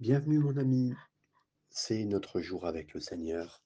[0.00, 0.94] Bienvenue mon ami,
[1.70, 3.64] c'est notre jour avec le Seigneur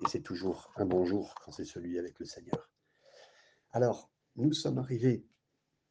[0.00, 2.70] et c'est toujours un bon jour quand c'est celui avec le Seigneur.
[3.72, 5.26] Alors, nous sommes arrivés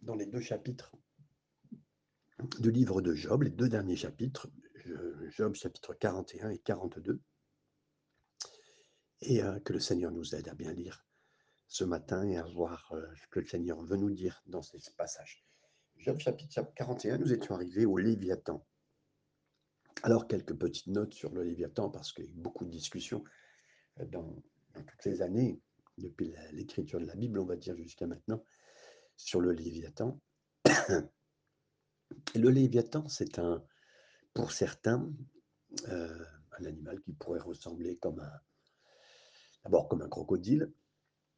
[0.02, 0.92] dans les deux chapitres
[2.58, 4.50] du livre de Job, les deux derniers chapitres,
[5.30, 7.22] Job chapitre 41 et 42,
[9.22, 11.06] et euh, que le Seigneur nous aide à bien lire
[11.68, 14.80] ce matin et à voir euh, ce que le Seigneur veut nous dire dans ces
[14.98, 15.46] passages.
[15.98, 18.66] Job chapitre 41, nous étions arrivés au Léviathan.
[20.04, 23.24] Alors, quelques petites notes sur le Léviathan, parce qu'il y a eu beaucoup de discussions
[24.00, 24.42] euh, dans,
[24.74, 25.62] toutes les années,
[25.98, 28.44] depuis l'écriture de la Bible, on va dire jusqu'à maintenant,
[29.18, 30.20] sur le Léviathan.
[32.36, 33.64] le Léviathan, c'est un,
[34.34, 35.12] pour certains,
[35.90, 36.26] euh,
[36.60, 38.40] un animal qui pourrait ressembler comme un,
[39.64, 40.72] d'abord comme un crocodile,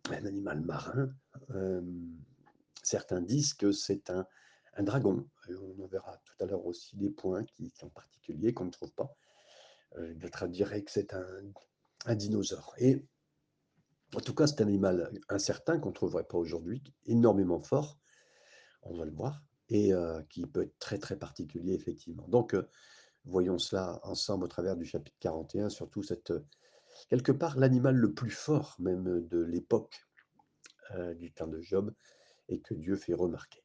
[0.09, 1.13] un animal marin.
[1.51, 1.81] Euh,
[2.83, 4.25] certains disent que c'est un,
[4.75, 5.27] un dragon.
[5.49, 8.93] on en verra tout à l'heure aussi des points qui sont particuliers qu'on ne trouve
[8.93, 9.15] pas.
[9.97, 12.73] Euh, D'autres diraient que c'est un, dinosaure.
[12.79, 13.05] Et
[14.15, 17.97] en tout cas, c'est un animal incertain qu'on ne trouverait pas aujourd'hui, énormément fort,
[18.81, 22.27] on va le voir, et euh, qui peut être très très particulier effectivement.
[22.27, 22.67] Donc, euh,
[23.25, 26.33] voyons cela ensemble au travers du chapitre 41, surtout cette
[27.09, 30.05] quelque part l'animal le plus fort même de l'époque
[31.15, 31.91] du temps de Job
[32.49, 33.62] et que Dieu fait remarquer.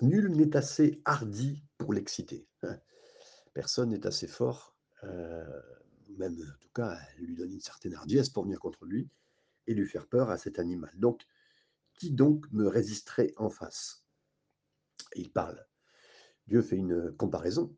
[0.00, 2.46] Nul n'est assez hardi pour l'exciter.
[2.62, 2.78] Hein.
[3.52, 5.62] Personne n'est assez fort, euh,
[6.16, 9.10] même en tout cas, lui donner une certaine hardiesse pour venir contre lui
[9.66, 10.90] et lui faire peur à cet animal.
[10.96, 11.22] Donc,
[11.94, 14.04] qui donc me résisterait en face?
[15.16, 15.66] Il parle.
[16.46, 17.76] Dieu fait une comparaison.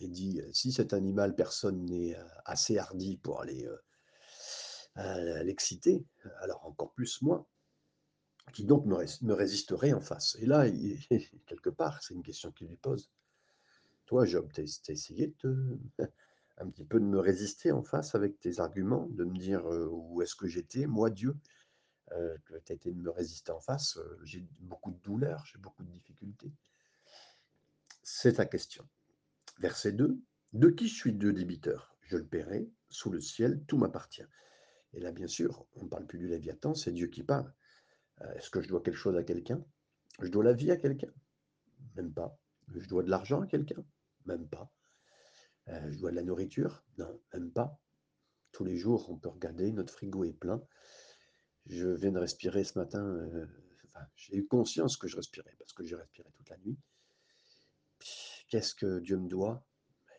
[0.00, 3.68] Il dit, si cet animal, personne n'est euh, assez hardi pour aller
[4.98, 6.04] euh, l'exciter,
[6.40, 7.48] alors encore plus moi
[8.52, 10.66] qui donc me, résisterait en face Et là,
[11.46, 13.10] quelque part, c'est une question qu'il lui pose.
[14.06, 15.78] Toi, Job, tu as, essayé de
[16.58, 19.88] un petit peu de me résister en face avec tes arguments, de me dire euh,
[19.90, 21.34] où est-ce que j'étais, moi, Dieu,
[22.12, 23.96] euh, tu as été de me résister en face.
[23.96, 26.52] Euh, j'ai beaucoup de douleurs, j'ai beaucoup de difficultés.
[28.02, 28.86] C'est ta question.
[29.58, 30.18] Verset 2.
[30.52, 31.96] De qui je suis deux débiteur?
[32.02, 34.26] Je le paierai, sous le ciel, tout m'appartient.
[34.92, 37.50] Et là, bien sûr, on ne parle plus du Léviathan, c'est Dieu qui parle.
[38.20, 39.64] Euh, est-ce que je dois quelque chose à quelqu'un?
[40.20, 41.12] Je dois la vie à quelqu'un?
[41.96, 42.38] Même pas.
[42.68, 43.84] Je dois de l'argent à quelqu'un?
[44.26, 44.70] Même pas.
[45.68, 46.84] Euh, je dois de la nourriture?
[46.98, 47.78] Non, même pas.
[48.52, 50.62] Tous les jours, on peut regarder, notre frigo est plein.
[51.66, 53.04] Je viens de respirer ce matin.
[53.04, 53.46] Euh,
[54.16, 56.78] j'ai eu conscience que je respirais parce que j'ai respiré toute la nuit.
[58.48, 59.64] Qu'est-ce que Dieu me doit?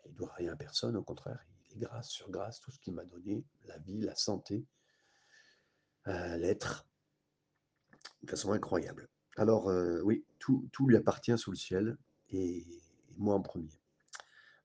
[0.06, 1.40] Il ne doit rien à personne, au contraire.
[1.70, 4.66] Il est grâce sur grâce, tout ce qu'il m'a donné, la vie, la santé,
[6.06, 6.88] l'être
[8.23, 9.09] de façon incroyable.
[9.38, 11.97] Alors euh, oui, tout, lui appartient sous le ciel,
[12.29, 12.66] et,
[13.17, 13.79] moi en premier.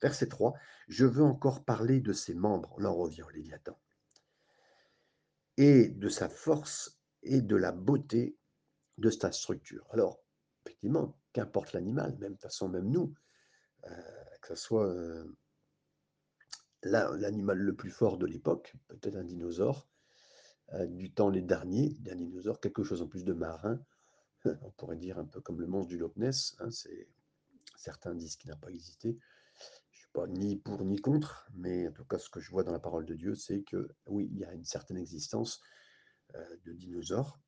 [0.01, 0.55] Verset 3,
[0.89, 3.79] je veux encore parler de ses membres, on revient au Léviathan,
[5.57, 8.37] et de sa force et de la beauté
[8.97, 9.87] de sa structure.
[9.91, 10.21] Alors,
[10.65, 13.15] effectivement, qu'importe l'animal, même façon, même nous,
[13.87, 15.37] euh, que ce soit euh,
[16.83, 19.89] l'animal le plus fort de l'époque, peut-être un dinosaure,
[20.89, 23.81] du temps les derniers, d'un dinosaure, quelque chose en plus de marin,
[24.45, 26.69] on pourrait dire un peu comme le monstre du Loch Ness, hein,
[27.77, 29.19] certains disent qu'il n'a pas existé,
[29.91, 32.51] je ne suis pas ni pour ni contre, mais en tout cas ce que je
[32.51, 35.61] vois dans la parole de Dieu, c'est que oui, il y a une certaine existence
[36.35, 37.39] euh, de dinosaures,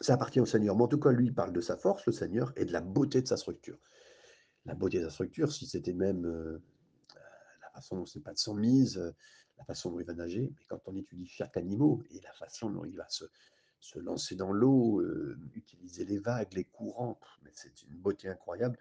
[0.00, 2.52] ça appartient au Seigneur, mais en tout cas lui parle de sa force, le Seigneur,
[2.56, 3.78] et de la beauté de sa structure.
[4.64, 6.62] La beauté de sa structure, si c'était même euh,
[7.62, 9.14] la façon dont c'est pas de son mise,
[9.58, 12.70] la façon dont il va nager, mais quand on étudie chaque animal et la façon
[12.70, 13.24] dont il va se,
[13.96, 17.18] lancer dans l'eau, euh, utiliser les vagues, les courants,
[17.52, 18.78] c'est une beauté incroyable.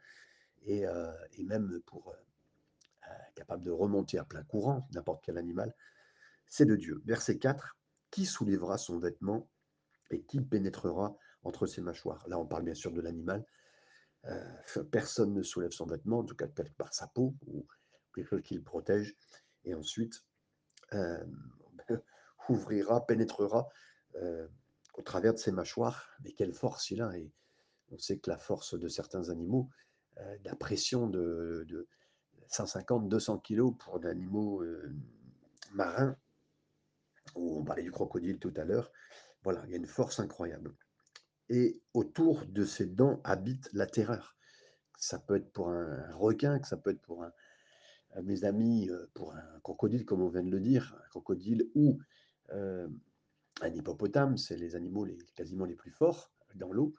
[0.63, 5.73] Et, euh, même pour euh, capable de remonter à plein courant, n'importe quel animal,
[6.47, 7.01] c'est de Dieu.
[7.05, 7.75] Verset 4,
[8.11, 9.49] qui soulèvera son vêtement
[10.09, 12.27] et qui pénétrera entre ses mâchoires?
[12.27, 13.45] Là, on parle bien sûr de l'animal.
[14.91, 17.65] personne ne soulève son vêtement, en tout cas part sa peau ou
[18.13, 19.15] quelque chose qui le protège.
[19.63, 20.26] Et ensuite,
[20.93, 21.23] euh,
[22.49, 23.67] ouvrira, pénétrera
[24.15, 24.47] euh,
[24.93, 26.09] au travers de ses mâchoires.
[26.23, 27.31] Mais quelle force il a Et
[27.91, 29.69] on sait que la force de certains animaux,
[30.17, 31.87] euh, la pression de,
[32.49, 34.63] 150-200 kg pour d'animaux
[35.73, 36.15] marins,
[37.35, 38.89] on parlait du crocodile tout à l'heure,
[39.43, 40.73] voilà, il y a une force incroyable.
[41.49, 44.37] Et autour de ses dents habite la terreur.
[44.97, 47.33] Ça peut être pour un requin, que ça peut être pour un,
[48.21, 51.99] mes amis euh, pour un crocodile, comme on vient de le dire, un crocodile ou
[52.51, 52.87] euh,
[53.61, 56.93] un hippopotame, c'est les animaux les, quasiment les plus forts dans l'eau,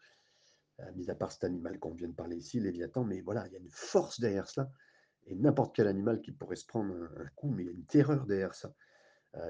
[0.81, 3.53] euh, mis à part cet animal qu'on vient de parler ici, Léviathan, mais voilà, il
[3.53, 4.71] y a une force derrière cela.
[5.27, 7.87] et n'importe quel animal qui pourrait se prendre un, coup, mais il y a une
[7.87, 8.75] terreur derrière ça.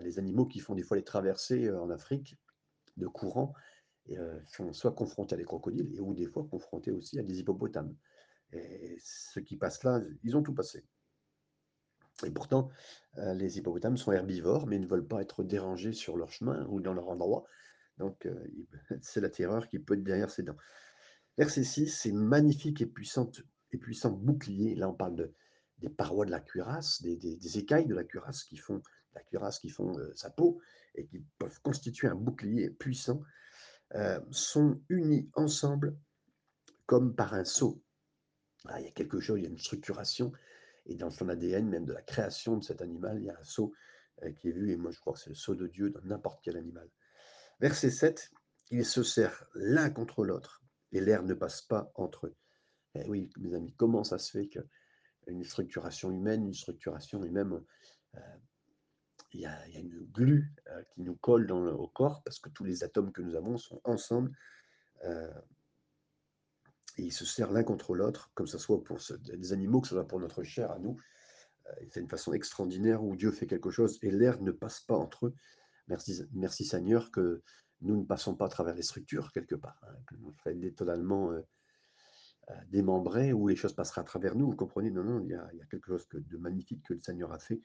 [0.02, 2.36] Les animaux qui font des fois les traversées en Afrique
[2.96, 3.54] de courant
[4.08, 7.22] et, euh, sont soit confrontés à des crocodiles et ou des fois confrontés aussi à
[7.22, 7.94] des hippopotames.
[8.52, 10.84] Et ceux qui passent là, ils ont tout passé.
[12.24, 12.70] Et pourtant,
[13.18, 16.80] euh, les hippopotames sont herbivores, mais ne veulent pas être dérangés sur leur chemin ou
[16.80, 17.44] dans leur endroit.
[17.98, 18.34] Donc, euh,
[19.02, 20.56] c'est la terreur qui peut être derrière ses dents.
[21.36, 24.74] Verset 6, c'est magnifique et puissante et puissant bouclier.
[24.74, 25.32] Là, on parle de,
[25.78, 28.82] des parois de la cuirasse, des, écailles de la cuirasse qui font
[29.14, 30.60] la cuirasse qui font euh, sa peau
[30.94, 33.22] et qui peuvent constituer un bouclier puissant,
[34.30, 35.96] sont unis ensemble
[36.84, 37.82] comme par un sceau.
[38.66, 40.30] Ah, il y a quelque chose, il y a une structuration
[40.88, 43.44] et dans son ADN, même de la création de cet animal, il y a un
[43.44, 43.72] sceau
[44.22, 46.02] euh, qui est vu, et moi je crois que c'est le sceau de Dieu dans
[46.02, 46.88] n'importe quel animal.
[47.60, 48.30] Verset 7,
[48.70, 50.62] ils se serrent l'un contre l'autre,
[50.92, 52.36] et l'air ne passe pas entre eux.
[52.94, 57.62] Eh oui, mes amis, comment ça se fait qu'une structuration humaine, une structuration humaine,
[58.14, 58.20] euh,
[59.32, 62.82] il, y a, une glu euh, qui nous colle au corps, parce que tous les
[62.82, 64.32] atomes que nous avons sont ensemble,
[65.04, 65.30] euh,
[66.98, 69.88] et ils se serrent l'un contre l'autre, comme ce soit pour ce, des animaux, que
[69.88, 70.96] ce soit pour notre chair à nous,
[71.90, 75.26] c'est une façon extraordinaire où Dieu fait quelque chose et l'air ne passe pas entre
[75.26, 75.34] eux.
[75.88, 77.42] Merci, merci Seigneur que
[77.80, 81.30] nous ne passons pas à travers les structures quelque part, hein, que nous soyons totalement
[81.30, 81.40] euh,
[82.50, 84.50] euh, démembrés où les choses passeraient à travers nous.
[84.50, 84.90] Vous comprenez?
[84.90, 87.62] Non, non, il y, a, quelque chose de magnifique que le Seigneur a fait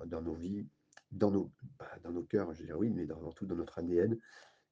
[0.00, 0.66] euh, dans nos vies,
[1.12, 4.18] dans nos, bah, dans nos cœurs, je dire oui, mais dans, tout dans notre ADN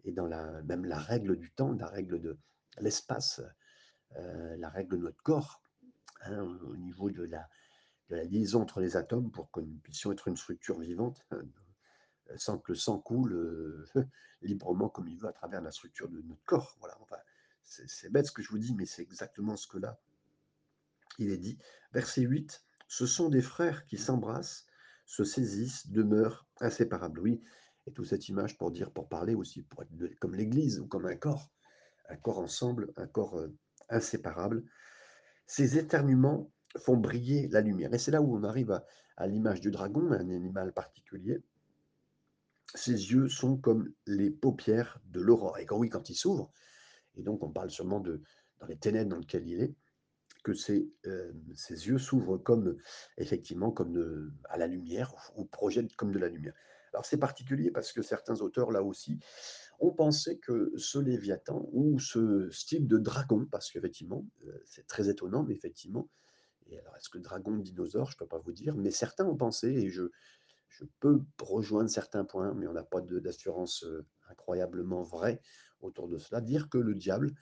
[0.05, 2.37] et dans la, même la règle du temps, la règle de
[2.81, 3.41] l'espace,
[4.17, 5.63] euh, la règle de notre corps,
[6.23, 7.49] hein, au niveau de la,
[8.11, 11.43] liaison entre les atomes pour que nous puissions être une structure vivante euh,
[12.37, 13.87] sans que le sang coule euh,
[14.43, 16.77] librement comme il veut à travers la structure de notre corps.
[16.81, 16.99] Voilà,
[17.65, 19.99] c'est bête ce que je vous dis, mais c'est exactement ce que là,
[21.19, 21.59] il est dit.
[21.93, 24.67] Verset 8, ce sont des frères qui s'embrassent,
[25.07, 27.21] se saisissent, demeurent inséparables.
[27.21, 27.43] Oui,
[27.87, 31.07] et toute cette image pour dire, pour parler aussi, pour être comme l'Église ou comme
[31.07, 31.51] un corps,
[32.11, 33.43] un corps ensemble, un corps
[33.93, 34.65] inséparable.
[35.47, 37.93] Ces éternuements font briller la lumière.
[37.95, 38.83] Et c'est là où on arrive
[39.17, 41.43] à, l'image du dragon, un animal particulier.
[42.75, 45.59] Ses yeux sont comme les paupières de l'aurore.
[45.59, 46.51] Et quand oui, quand il s'ouvre,
[47.17, 48.23] et donc on parle sûrement de
[48.61, 49.75] dans les ténèbres dans lesquelles il est,
[50.43, 51.33] que ses, euh,
[51.69, 52.77] yeux s'ouvrent comme
[53.19, 56.55] effectivement comme de, à la lumière ou projettent comme de la lumière.
[56.93, 59.19] Alors c'est particulier parce que certains auteurs là aussi
[59.83, 65.11] ont pensé que ce Léviathan ou ce style de dragon, parce qu'effectivement euh, c'est très
[65.11, 66.09] étonnant, mais effectivement
[66.73, 69.37] et alors, est-ce que dragon, dinosaure, je ne peux pas vous dire, mais certains ont
[69.37, 70.05] pensé, et je,
[71.01, 75.41] peux rejoindre certains points, mais on n'a pas d'assurance euh, incroyablement vraie
[75.81, 77.35] autour de cela, dire que le diable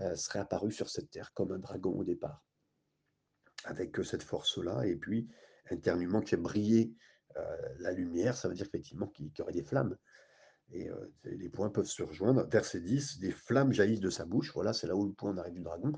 [0.00, 2.44] euh, serait apparu sur cette terre comme un dragon au départ,
[3.64, 5.28] avec cette force-là, et puis
[5.70, 6.94] internement qui briller
[7.36, 9.96] euh, la lumière, ça veut dire effectivement qu'il y aurait des flammes.
[10.72, 12.46] Et euh, les points peuvent se rejoindre.
[12.48, 14.52] Verset 10, des flammes jaillissent de sa bouche.
[14.54, 15.92] Voilà, c'est là où le point arrive du dragon.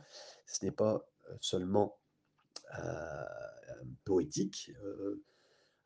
[0.46, 1.98] Ce n'est pas euh, seulement
[2.78, 3.24] euh,
[4.04, 4.72] poétique,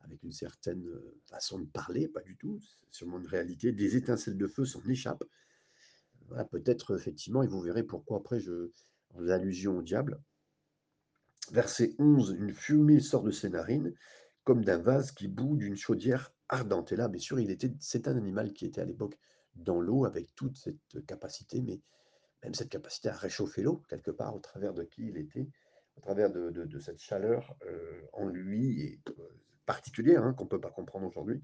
[0.01, 0.87] avec une certaine
[1.25, 3.73] façon de parler, pas du tout, c'est sûrement une réalité.
[3.73, 5.25] Des étincelles de feu s'en échappent.
[6.51, 8.71] Peut-être effectivement, et vous verrez pourquoi après je
[9.13, 10.21] en allusion au diable.
[11.51, 13.93] Verset 11, une fumée sort de ses narines,
[14.43, 16.91] comme d'un vase qui bout d'une chaudière ardente.
[16.91, 19.17] Et là, bien sûr, il était, c'est un animal qui était à l'époque
[19.55, 21.81] dans l'eau avec toute cette capacité, mais
[22.43, 25.47] même cette capacité à réchauffer l'eau, quelque part, au travers de qui il était,
[25.97, 29.13] au travers de, de- cette chaleur euh, en lui, euh,
[29.65, 31.41] particulière, hein, qu'on ne peut pas comprendre aujourd'hui,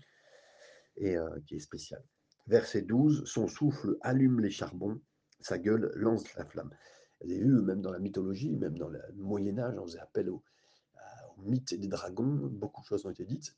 [0.97, 2.03] et euh, qui est spéciale.
[2.47, 5.01] Verset 12, son souffle allume les charbons,
[5.39, 6.71] sa gueule lance la flamme.
[7.21, 10.29] Vous avez vu, même dans la mythologie, même dans le Moyen Âge, on faisait appel
[10.29, 10.43] au
[11.37, 13.55] mythe des dragons, beaucoup de choses ont été dites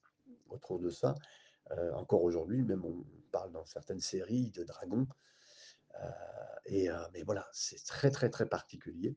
[0.50, 1.16] autour de ça.
[1.72, 5.08] Euh, encore aujourd'hui, même on parle dans certaines séries de dragons,
[5.96, 6.10] euh,
[6.66, 9.16] et, euh, mais voilà, c'est très très très particulier.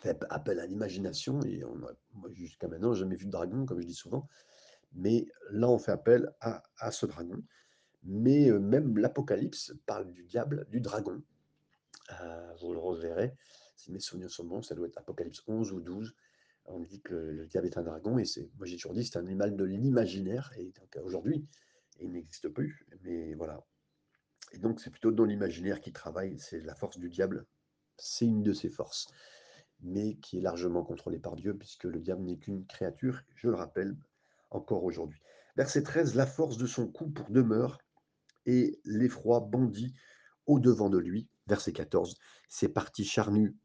[0.00, 1.74] Fait appel à l'imagination et on
[2.12, 4.28] moi jusqu'à maintenant jamais vu de dragon comme je dis souvent,
[4.92, 7.42] mais là on fait appel à, à ce dragon.
[8.02, 11.22] Mais même l'Apocalypse parle du diable, du dragon.
[12.60, 13.34] Vous le reverrez,
[13.74, 16.14] si mes souvenirs sont bons, ça doit être Apocalypse 11 ou 12.
[16.68, 19.04] On dit que le, le diable est un dragon et c'est, moi j'ai toujours dit
[19.04, 21.46] c'est un animal de l'imaginaire et donc aujourd'hui
[22.00, 22.86] il n'existe plus.
[23.02, 23.64] Mais voilà,
[24.52, 27.46] et donc, c'est plutôt dans l'imaginaire qui travaille, c'est la force du diable,
[27.96, 29.08] c'est une de ses forces,
[29.80, 33.54] mais qui est largement contrôlée par Dieu, puisque le diable n'est qu'une créature, je le
[33.54, 33.96] rappelle
[34.50, 35.20] encore aujourd'hui.
[35.56, 37.78] Verset 13, la force de son coup pour demeure,
[38.46, 39.94] et l'effroi bondit
[40.46, 41.28] au-devant de lui.
[41.48, 42.16] Verset 14,
[42.48, 43.56] ses parties charnues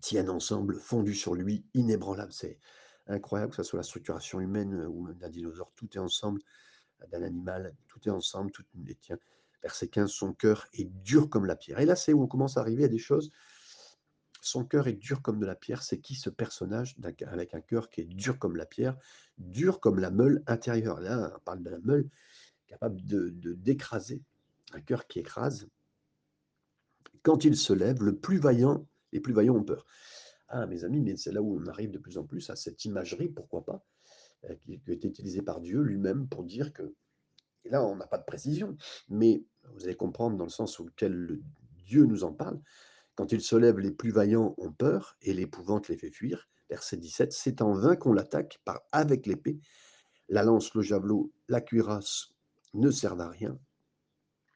[0.00, 2.32] tiennent ensemble, fondues sur lui, inébranlables.
[2.32, 2.58] C'est
[3.06, 6.40] incroyable, que ce soit la structuration humaine ou d'un dinosaure, tout est ensemble,
[7.10, 9.18] d'un animal, tout est ensemble, tout est tiens.
[9.62, 11.80] Verset 15, son cœur est dur comme la pierre.
[11.80, 13.30] Et là, c'est où on commence à arriver à des choses.
[14.40, 15.82] Son cœur est dur comme de la pierre.
[15.82, 18.96] C'est qui ce personnage avec un cœur qui est dur comme la pierre,
[19.38, 22.08] dur comme la meule intérieure Là, on parle de la meule
[22.68, 24.22] capable de d'écraser,
[24.72, 25.68] un cœur qui écrase.
[27.22, 29.86] Quand il se lève, le plus vaillant, les plus vaillants ont peur.
[30.48, 32.84] Ah, mes amis, mais c'est là où on arrive de plus en plus à cette
[32.84, 33.84] imagerie, pourquoi pas,
[34.44, 36.94] euh, qui, a été utilisée par Dieu lui-même pour dire que,
[37.64, 38.76] et là on n'a pas de précision,
[39.08, 41.40] mais vous allez comprendre dans le sens auquel
[41.84, 42.60] Dieu nous en parle,
[43.18, 46.48] quand il se lève, les plus vaillants ont peur et l'épouvante les fait fuir.
[46.70, 49.58] Verset 17, c'est en vain qu'on l'attaque par avec l'épée.
[50.28, 52.28] La lance, le javelot, la cuirasse
[52.74, 53.58] ne servent à rien.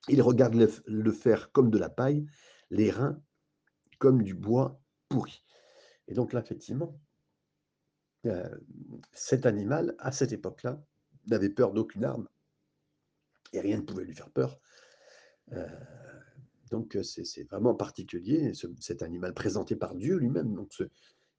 [0.06, 0.54] Il regarde
[0.86, 2.24] le, fer comme de la paille,
[2.70, 3.20] les reins
[4.02, 5.44] comme du bois pourri.
[6.08, 7.00] Et donc là, effectivement,
[8.26, 8.58] euh,
[9.12, 10.84] cet animal, à cette époque-là,
[11.28, 12.28] n'avait peur d'aucune arme
[13.52, 14.58] et rien ne pouvait lui faire peur.
[15.52, 15.68] Euh,
[16.72, 20.52] donc c'est vraiment particulier, cet animal présenté par Dieu lui-même.
[20.52, 20.82] Donc ce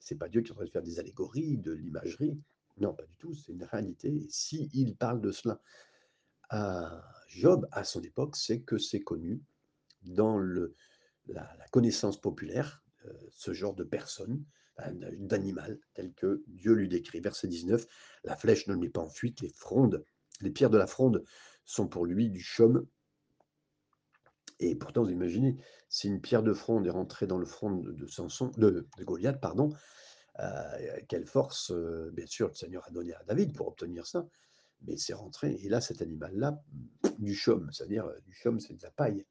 [0.10, 2.40] n'est pas Dieu qui est en train de faire des allégories, de l'imagerie.
[2.78, 4.26] Non, pas du tout, c'est une réalité.
[4.30, 5.60] S'il il parle de cela
[6.48, 9.42] à Job, à son époque, c'est que c'est connu
[10.04, 10.78] dans le,
[11.28, 12.84] la, connaissance populaire,
[13.32, 14.44] ce genre de personne,
[15.18, 17.20] d'animal, tel que Dieu lui décrit.
[17.20, 17.86] Verset 19,
[18.24, 20.04] la flèche ne met pas en fuite, les frondes,
[20.42, 21.24] les pierres de la fronde
[21.66, 22.86] sont pour lui du chaume.
[24.60, 25.58] Et pourtant, vous imaginez,
[25.90, 29.74] si une pierre de fronde est rentrée dans le front de, Samson, de, Goliath, pardon,
[30.40, 34.26] euh, quelle force, euh, bien sûr, le Seigneur a donné à David pour obtenir ça,
[34.82, 35.54] mais c'est rentré.
[35.64, 36.62] Et là, cet animal-là,
[37.20, 39.26] du chaume, c'est-à-dire euh, du chaume, c'est de la paille.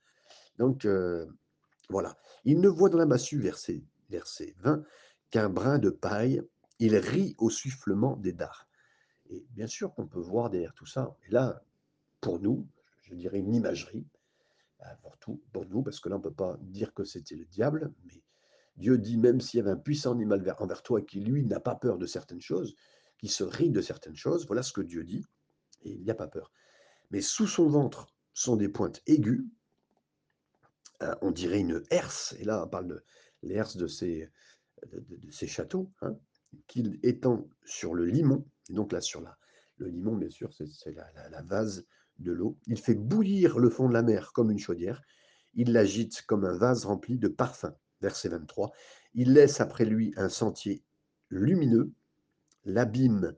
[0.59, 0.87] Donc,
[1.89, 2.17] voilà.
[2.45, 4.85] Il ne voit dans la massue, verset, verset 20,
[5.31, 6.43] qu'un brin de paille,
[6.79, 8.69] il rit au sufflement des dards.
[9.31, 11.17] Et bien sûr qu'on peut voir derrière tout ça.
[11.27, 11.63] Et là,
[12.21, 12.67] pour nous,
[13.03, 14.07] je dirais une imagerie,
[15.03, 17.45] pour, tout, pour nous, parce que là, on ne peut pas dire que c'était le
[17.45, 18.23] diable, mais
[18.77, 21.75] Dieu dit, même s'il y avait un puissant animal envers toi qui, lui, n'a pas
[21.75, 22.75] peur de certaines choses,
[23.19, 25.25] qui se rit de certaines choses, voilà ce que Dieu dit,
[25.83, 26.51] et il n'y a pas peur.
[27.11, 29.53] Mais sous son ventre sont des pointes aiguës, euh,
[31.21, 33.05] on dirait une herse, et là, on parle de
[33.43, 34.31] l'herse de ces,
[35.31, 36.17] châteaux, hein,
[36.67, 39.37] qu'il étend sur le limon, donc là, sur la,
[39.77, 41.85] le limon, bien sûr, c'est la, la vase
[42.19, 42.59] de l'eau.
[42.67, 45.03] Il fait bouillir le fond de la mer comme une chaudière.
[45.55, 47.75] Il l'agite comme un vase rempli de parfums.
[48.01, 48.73] Verset 23.
[49.15, 50.83] Il laisse après lui un sentier
[51.29, 51.93] lumineux.
[52.65, 53.35] L'abîme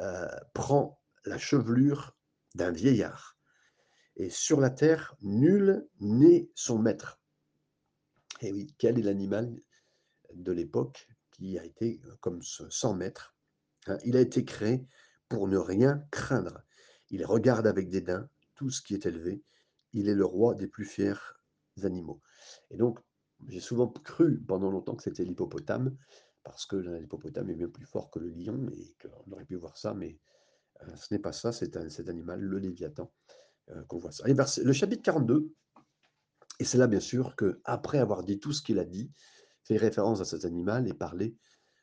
[0.00, 2.16] euh, prend la chevelure
[2.54, 3.36] d'un vieillard.
[4.20, 7.18] Et sur la terre, nul n'est son maître.
[8.42, 9.58] Et oui, quel est l'animal
[10.34, 13.34] de l'époque qui a été comme ce sans maître
[13.86, 13.96] hein?
[14.04, 14.86] Il a été créé
[15.30, 16.62] pour ne rien craindre.
[17.08, 19.42] Il regarde avec dédain tout ce qui est élevé.
[19.94, 21.14] Il est le roi des plus fiers
[21.82, 22.20] animaux.
[22.68, 22.98] Et donc,
[23.48, 25.96] j'ai souvent cru pendant longtemps que c'était l'hippopotame,
[26.44, 29.78] parce que l'hippopotame est bien plus fort que le lion, et qu'on aurait pu voir
[29.78, 30.18] ça, mais
[30.82, 33.10] euh, ce n'est pas ça, c'est cet animal, le Léviathan,
[33.88, 34.24] qu'on voit ça.
[34.26, 35.52] Le chapitre 42,
[36.58, 39.10] et c'est là bien sûr que après avoir dit tout ce qu'il a dit,
[39.64, 41.36] fait référence à cet animal et parler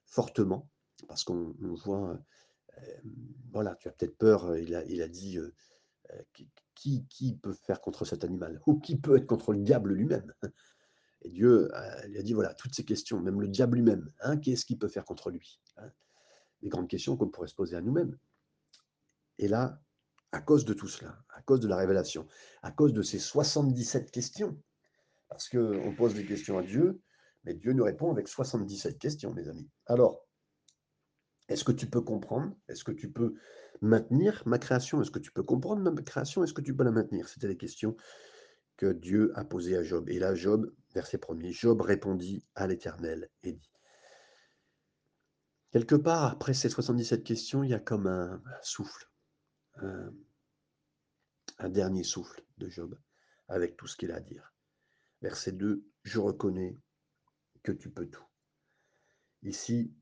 [0.06, 0.70] fortement,
[1.08, 2.20] parce qu'on voit
[3.51, 5.39] voilà, tu as peut-être peur, il a, il a dit
[6.75, 10.32] qui, qui, peut faire contre cet animal Ou qui peut être contre le diable lui-même
[11.24, 11.70] Et Dieu
[12.08, 14.88] il a dit voilà, toutes ces questions, même le diable lui-même, hein, qu'est-ce qu'il peut
[14.88, 15.89] faire contre lui hein?
[16.62, 18.17] Les grandes questions qu'on pourrait se poser à nous-mêmes.
[19.38, 19.79] Et là,
[20.31, 22.27] à cause de tout cela, à cause de la révélation,
[22.62, 24.62] à cause de ces 77 questions,
[25.29, 27.01] parce qu'on pose des questions à Dieu,
[27.43, 29.69] mais Dieu nous répond avec 77 questions, mes amis.
[29.86, 30.27] Alors,
[31.48, 32.53] est-ce que tu peux comprendre?
[32.67, 33.36] Est-ce que tu peux
[33.81, 35.01] maintenir ma création?
[35.01, 36.43] Est-ce que tu peux comprendre ma création?
[36.43, 37.29] Est-ce que tu peux la maintenir?
[37.29, 37.96] C'était les questions
[38.75, 40.10] que Dieu a posées à Job.
[40.10, 43.72] Et là, Job, verset 1 Job répondit à l'Éternel et dit.
[45.72, 49.10] Quelque part, après ces 77 questions, il y a comme un souffle,
[49.79, 53.00] un, dernier souffle de Job,
[53.48, 54.53] avec tout ce qu'il a à dire.
[55.22, 56.79] Verset 2, je reconnais
[57.63, 58.25] que tu peux tout.
[59.43, 59.93] Ici,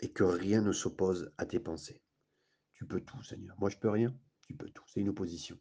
[0.00, 2.02] et que rien ne s'oppose à tes pensées.
[2.74, 3.56] Tu peux tout, Seigneur.
[3.58, 4.16] Moi, je peux rien.
[4.46, 4.84] Tu peux tout.
[4.86, 5.58] C'est une opposition.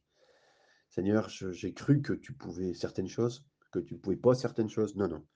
[0.90, 4.96] Seigneur, j'ai cru que tu pouvais certaines choses, que tu ne pouvais pas certaines choses.
[4.96, 5.28] Non, non.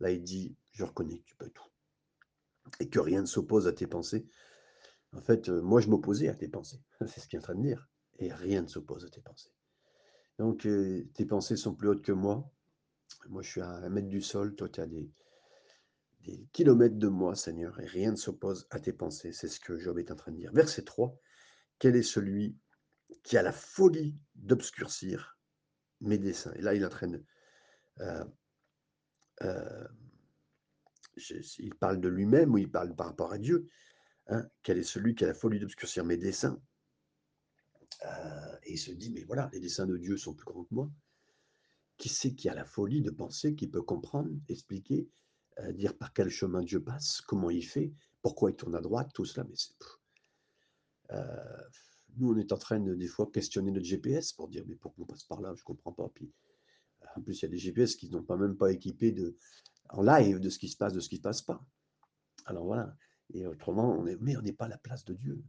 [0.00, 1.66] Là, il dit, je reconnais que tu peux tout.
[2.80, 4.28] Et que rien ne s'oppose à tes pensées.
[5.12, 6.82] En fait, moi, je m'opposais à tes pensées.
[7.06, 7.88] C'est ce qu'il est en train de dire.
[8.18, 9.52] Et rien ne s'oppose à tes pensées.
[10.38, 10.66] Donc,
[11.14, 12.50] tes pensées sont plus hautes que moi.
[13.28, 14.54] Moi, je suis à un mètre du sol.
[14.54, 15.10] Toi, tu as des,
[16.20, 19.32] des kilomètres de moi, Seigneur, et rien ne s'oppose à tes pensées.
[19.32, 20.52] C'est ce que Job est en train de dire.
[20.52, 21.18] Verset 3.
[21.78, 22.56] Quel est celui
[23.22, 25.38] qui a la folie d'obscurcir
[26.00, 26.52] mes desseins?
[26.54, 27.24] Et là, il entraîne.
[28.00, 28.24] Euh,
[29.42, 29.88] euh,
[31.58, 33.68] il parle de lui-même ou il parle par rapport à Dieu?
[34.28, 36.60] Hein, quel est celui qui a la folie d'obscurcir mes desseins
[38.04, 40.74] euh, Et il se dit, mais voilà, les desseins de Dieu sont plus grands que
[40.74, 40.90] moi.
[41.96, 45.08] Qui c'est qui a la folie de penser, qui peut comprendre, expliquer,
[45.60, 47.92] euh, dire par quel chemin Dieu passe, comment il fait,
[48.22, 49.46] pourquoi il tourne à droite, tout cela.
[49.48, 49.74] Mais c'est.
[51.10, 51.62] Euh,
[52.16, 55.04] nous, on est en train de, des fois, questionner notre GPS pour dire, mais pourquoi
[55.04, 55.54] on passe par là?
[55.54, 56.08] Je ne comprends pas.
[56.14, 56.30] Puis,
[57.16, 59.36] en plus, il y a des GPS qui n'ont pas même pas équipé de,
[59.88, 61.64] en live de ce qui se passe, de ce qui ne se passe pas.
[62.44, 62.94] Alors voilà.
[63.30, 65.42] Et autrement, on mais on n'est pas à la place de Dieu.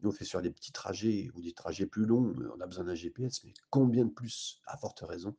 [0.00, 2.84] nous, on fait sur des petits trajets ou des trajets plus longs, on a besoin
[2.84, 5.36] d'un GPS, mais combien de plus, à forte raison,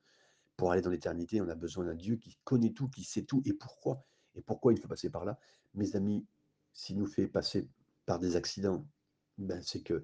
[0.58, 3.41] pour aller dans l'éternité, on a besoin d'un Dieu qui connaît tout, qui sait tout,
[3.46, 4.06] et pourquoi.
[4.36, 5.39] Et pourquoi il faut passer par là?
[5.74, 6.25] Mes amis,
[6.74, 7.68] s'il nous fait passer
[8.06, 8.86] par des accidents,
[9.38, 10.03] ben c'est que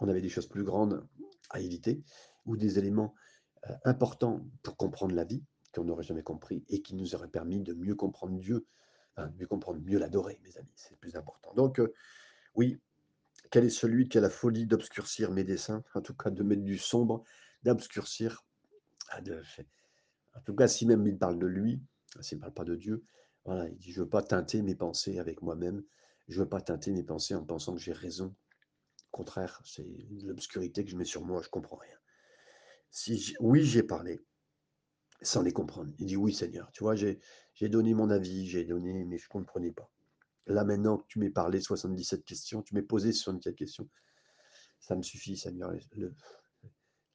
[0.00, 1.06] on avait des choses plus grandes
[1.50, 2.02] à éviter,
[2.46, 3.14] ou des éléments
[3.68, 5.42] euh, importants pour comprendre la vie,
[5.74, 8.66] qu'on n'aurait jamais compris, et qui nous aurait permis de mieux comprendre Dieu,
[9.18, 11.52] enfin, mieux comprendre, mieux l'adorer, mes amis, c'est le plus important.
[11.54, 11.92] Donc, euh,
[12.54, 12.80] oui,
[13.50, 16.62] quel est celui qui a la folie d'obscurcir mes dessins, en tout cas de mettre
[16.62, 17.24] du sombre,
[17.62, 18.44] d'obscurcir,
[19.10, 19.20] ah,
[20.34, 21.80] en tout cas, si même il parle de lui,
[22.20, 23.04] s'il ne parle pas de Dieu,
[23.44, 25.82] voilà, il dit, je ne veux pas teinter mes pensées avec moi-même,
[26.28, 28.34] je ne veux pas teinter mes pensées en pensant que j'ai raison.
[29.12, 29.86] Au contraire, c'est
[30.22, 31.96] l'obscurité que je mets sur moi, je ne comprends rien.
[32.90, 34.20] Si oui, j'ai parlé,
[35.22, 35.92] sans les comprendre.
[35.98, 37.18] Il dit, oui Seigneur, tu vois, j'ai
[37.62, 39.90] donné mon avis, j'ai donné, mais je ne comprenais pas.
[40.46, 43.88] Là maintenant que tu m'es parlé 77 questions, tu m'es posé 77 questions,
[44.80, 45.72] ça me suffit Seigneur.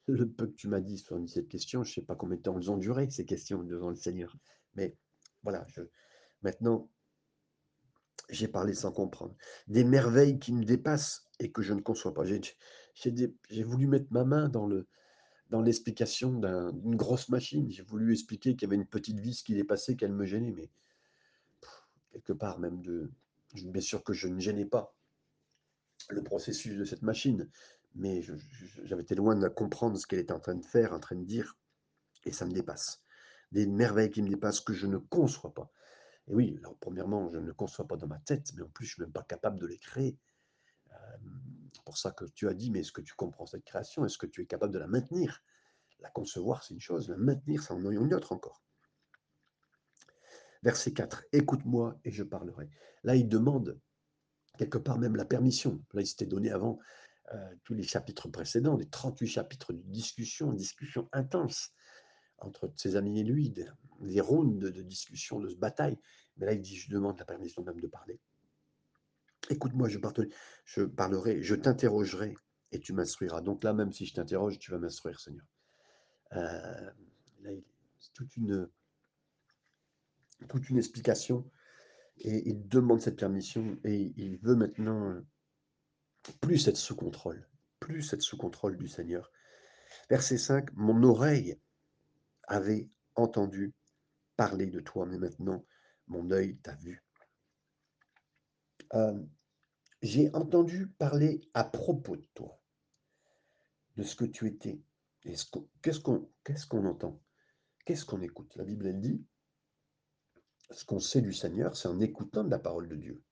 [0.06, 2.58] Le, peu que tu m'as dit 77 questions, je ne sais pas combien de temps
[2.58, 4.36] elles ont duré, ces questions devant le Seigneur.
[4.74, 4.96] Mais
[5.42, 5.66] voilà,
[6.42, 6.88] maintenant,
[8.28, 9.34] j'ai parlé sans comprendre.
[9.66, 12.24] Des merveilles qui me dépassent et que je ne conçois pas.
[12.24, 14.86] J'ai voulu mettre ma main dans le,
[15.54, 16.32] dans l'explication
[16.72, 17.70] d'une grosse machine.
[17.70, 20.68] J'ai voulu expliquer qu'il y avait une petite vis qui dépassait, qu'elle me gênait, mais
[22.10, 23.12] quelque part même de...
[23.54, 24.96] Bien sûr que je ne gênais pas
[26.10, 27.48] le processus de cette machine,
[27.94, 28.20] mais
[28.82, 31.24] j'avais été loin de comprendre ce qu'elle était en train de faire, en train de
[31.24, 31.56] dire,
[32.24, 33.04] et ça me dépasse.
[33.52, 35.70] Des merveilles qui me dépassent que je ne conçois pas.
[36.26, 38.90] Et oui, alors premièrement, je ne conçois pas dans ma tête, mais en plus, je
[38.90, 40.18] ne suis même pas capable de les créer.
[40.90, 41.16] Euh,
[41.82, 44.04] pour ça que tu as dit, mais est-ce que tu comprends cette création?
[44.04, 45.42] Est-ce que tu es capable de la maintenir?
[46.00, 48.62] La concevoir, c'est une chose, la maintenir, c'est en une autre encore.
[50.62, 52.68] Verset 4, écoute-moi et je parlerai.
[53.02, 53.78] Là, il demande
[54.58, 55.82] quelque part même la permission.
[55.92, 56.78] Là, il s'était donné avant
[57.32, 61.72] euh, tous les chapitres précédents, les 38 chapitres de discussion, discussion intense
[62.38, 65.98] entre ses amis et lui, des, rondes de, de discussion, de bataille.
[66.36, 68.20] Mais là, il dit, je demande la permission même de parler.
[69.50, 69.98] Écoute-moi, je,
[70.84, 72.36] parlerai, je t'interrogerai
[72.72, 73.40] et tu m'instruiras.
[73.40, 75.44] Donc là, même si je t'interroge, tu vas m'instruire, Seigneur.
[76.32, 76.90] Euh,
[78.00, 78.68] c'est toute une,
[80.48, 81.48] toute une explication
[82.18, 85.20] et il demande cette permission et il veut maintenant
[86.40, 87.46] plus être sous contrôle,
[87.80, 89.30] plus être sous contrôle du Seigneur.
[90.08, 91.58] Verset 5, mon oreille
[92.44, 93.74] avait entendu
[94.36, 95.64] parler de toi, mais maintenant
[96.08, 97.03] mon œil t'a vu.
[98.94, 99.20] Euh,
[100.02, 102.60] j'ai entendu parler à propos de toi,
[103.96, 104.80] de ce que tu étais.
[105.22, 107.20] Qu'est-ce qu'on entend?
[107.84, 108.54] Qu'est-ce qu'on écoute?
[108.56, 109.24] La Bible, elle dit,
[110.70, 113.22] ce qu'on sait du Seigneur, c'est en écoutant de la parole de Dieu.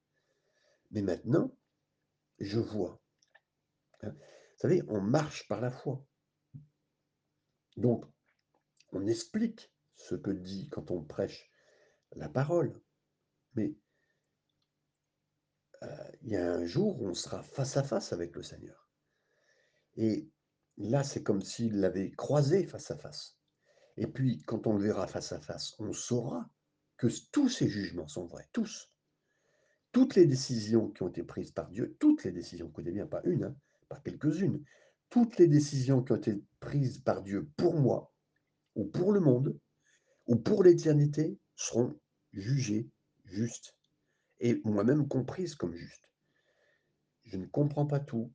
[0.91, 1.55] Mais maintenant,
[2.39, 3.01] je vois.
[4.03, 4.13] Hein.
[4.13, 6.05] Vous savez, on marche par la foi.
[7.77, 8.05] Donc,
[8.93, 11.51] on explique ce que dit quand on prêche
[12.13, 12.81] la parole.
[13.55, 13.75] Mais
[16.23, 18.89] il y a un jour où on sera face à face avec le Seigneur.
[19.97, 20.29] Et
[20.77, 23.37] là, c'est comme s'il l'avait croisé face à face.
[23.97, 26.49] Et puis, quand on le verra face à face, on saura
[26.97, 28.91] que tous ces jugements sont vrais, tous.
[29.91, 33.21] Toutes les décisions qui ont été prises par Dieu, toutes les décisions, écoutez bien, pas
[33.25, 33.57] une, hein,
[33.89, 34.65] pas quelques-unes,
[35.11, 38.15] toutes les décisions qui ont été prises par Dieu pour moi,
[38.75, 39.59] ou pour le monde,
[40.27, 41.95] ou pour l'éternité, seront
[42.33, 42.89] jugées
[43.25, 43.75] justes
[44.43, 46.11] et moi-même comprise comme juste.
[47.25, 48.33] Je ne comprends pas tout,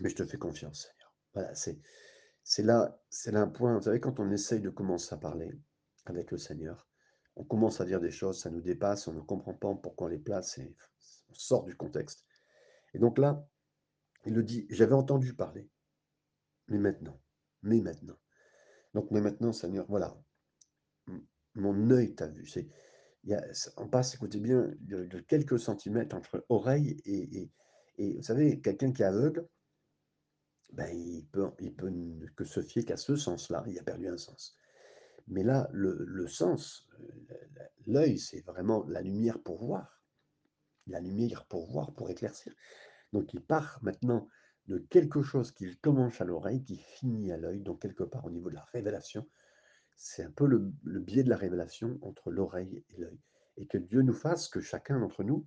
[0.00, 1.14] mais je te fais confiance, Seigneur.
[1.34, 1.78] Voilà, c'est,
[2.42, 3.76] c'est là, c'est là un point.
[3.76, 5.52] Vous savez, quand on essaye de commencer à parler
[6.06, 6.88] avec le Seigneur,
[7.36, 10.10] on commence à dire des choses, ça nous dépasse, on ne comprend pas pourquoi on
[10.10, 10.58] les place
[11.28, 12.24] on sort du contexte.
[12.94, 13.46] Et donc là,
[14.24, 15.68] il le dit, j'avais entendu parler,
[16.68, 17.20] mais maintenant,
[17.62, 18.16] mais maintenant.
[18.94, 20.16] Donc, mais maintenant, Seigneur, voilà,
[21.54, 22.46] mon œil t'a vu.
[23.76, 27.50] On passe, écoutez bien, de quelques centimètres entre oreille et et
[27.96, 29.48] et vous savez, quelqu'un qui est aveugle,
[30.72, 31.90] ben, il peut il peut
[32.36, 34.58] que se fier qu'à ce sens-là, il a perdu un sens.
[35.28, 37.26] Mais là, le le sens, heu,
[37.86, 40.02] l'œil, c'est vraiment la lumière pour voir.
[40.86, 42.52] La lumière pour voir, pour éclaircir.
[43.12, 44.28] Donc il part maintenant
[44.66, 48.30] de quelque chose qui commence à l'oreille, qui finit à l'œil, donc quelque part au
[48.30, 49.28] niveau de la révélation.
[49.96, 53.18] C'est un peu le biais de la révélation entre l'oreille et l'œil
[53.56, 55.46] et que Dieu nous fasse que chacun d'entre nous,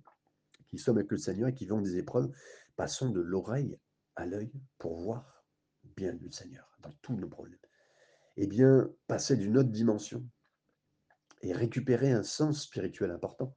[0.66, 2.30] qui sommes avec le Seigneur et qui vivons des épreuves,
[2.76, 3.78] passons de l'oreille
[4.16, 5.44] à l'œil pour voir
[5.96, 7.58] bien le Seigneur dans tous nos problèmes.
[8.36, 10.24] Eh bien, passer d'une autre dimension
[11.42, 13.56] et récupérer un sens spirituel important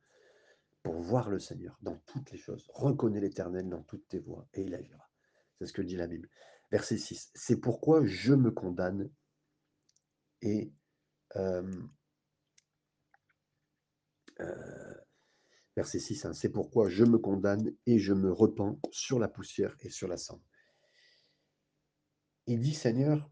[0.84, 2.65] pour voir le Seigneur dans toutes les choses.
[2.69, 5.10] Reconnais l'Éternel dans toutes tes voies et il agira.
[5.58, 6.30] C'est ce que dit la Bible.
[6.71, 7.32] Verset 6.
[7.36, 9.10] C'est pourquoi je me condamne
[10.41, 10.71] et
[15.75, 19.75] verset 6, hein, c'est pourquoi je me condamne et je me repens sur la poussière
[19.81, 20.43] et sur la cendre.
[22.47, 23.29] Il dit, Seigneur,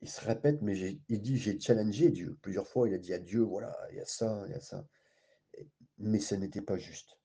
[0.00, 2.38] il se répète, mais il dit, j'ai challengé Dieu.
[2.42, 4.60] Plusieurs fois, il a dit à Dieu, voilà, il y a ça, il y a
[4.60, 4.86] ça.
[5.98, 7.18] Mais ce n'était pas juste.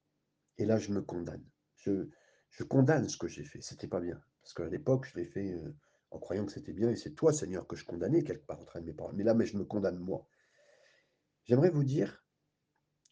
[0.58, 1.44] Et là, je me condamne.
[1.76, 2.10] Je,
[2.52, 3.62] je condamne ce que j'ai fait.
[3.62, 4.22] C'était pas bien.
[4.42, 5.76] Parce qu'à l'époque, je l'ai fait euh,
[6.12, 6.90] en croyant que c'était bien.
[6.90, 9.16] Et c'est toi, Seigneur, que je condamnais quelque part en train de mes paroles.
[9.16, 10.28] Mais là, mais je me condamne moi.
[11.46, 12.26] J'aimerais vous dire,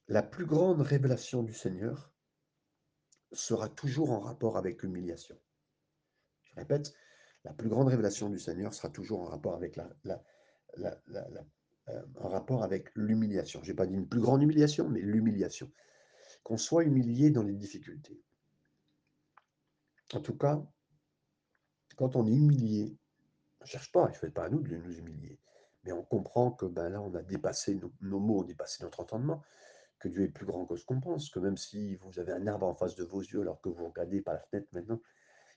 [0.07, 2.11] la plus grande révélation du Seigneur
[3.31, 5.37] sera toujours en rapport avec l'humiliation.
[6.43, 6.93] Je répète,
[7.43, 10.23] la plus grande révélation du Seigneur sera toujours en rapport avec la, la,
[11.89, 13.61] euh, en rapport avec l'humiliation.
[13.63, 15.71] Je n'ai pas dit une plus grande humiliation, mais l'humiliation.
[16.43, 18.19] Qu'on soit humilié dans les difficultés.
[20.13, 20.65] En tout cas,
[21.95, 22.97] quand on est humilié,
[23.59, 25.39] on ne cherche pas, il ne fait pas à nous de nous humilier.
[25.83, 28.99] Mais on comprend que ben là, on a dépassé nos, mots, on a dépassé notre
[28.99, 29.41] entendement,
[29.99, 32.47] que Dieu est plus grand que ce qu'on pense, que même si vous avez un
[32.47, 34.99] arbre en face de vos yeux alors que vous regardez par la fenêtre maintenant,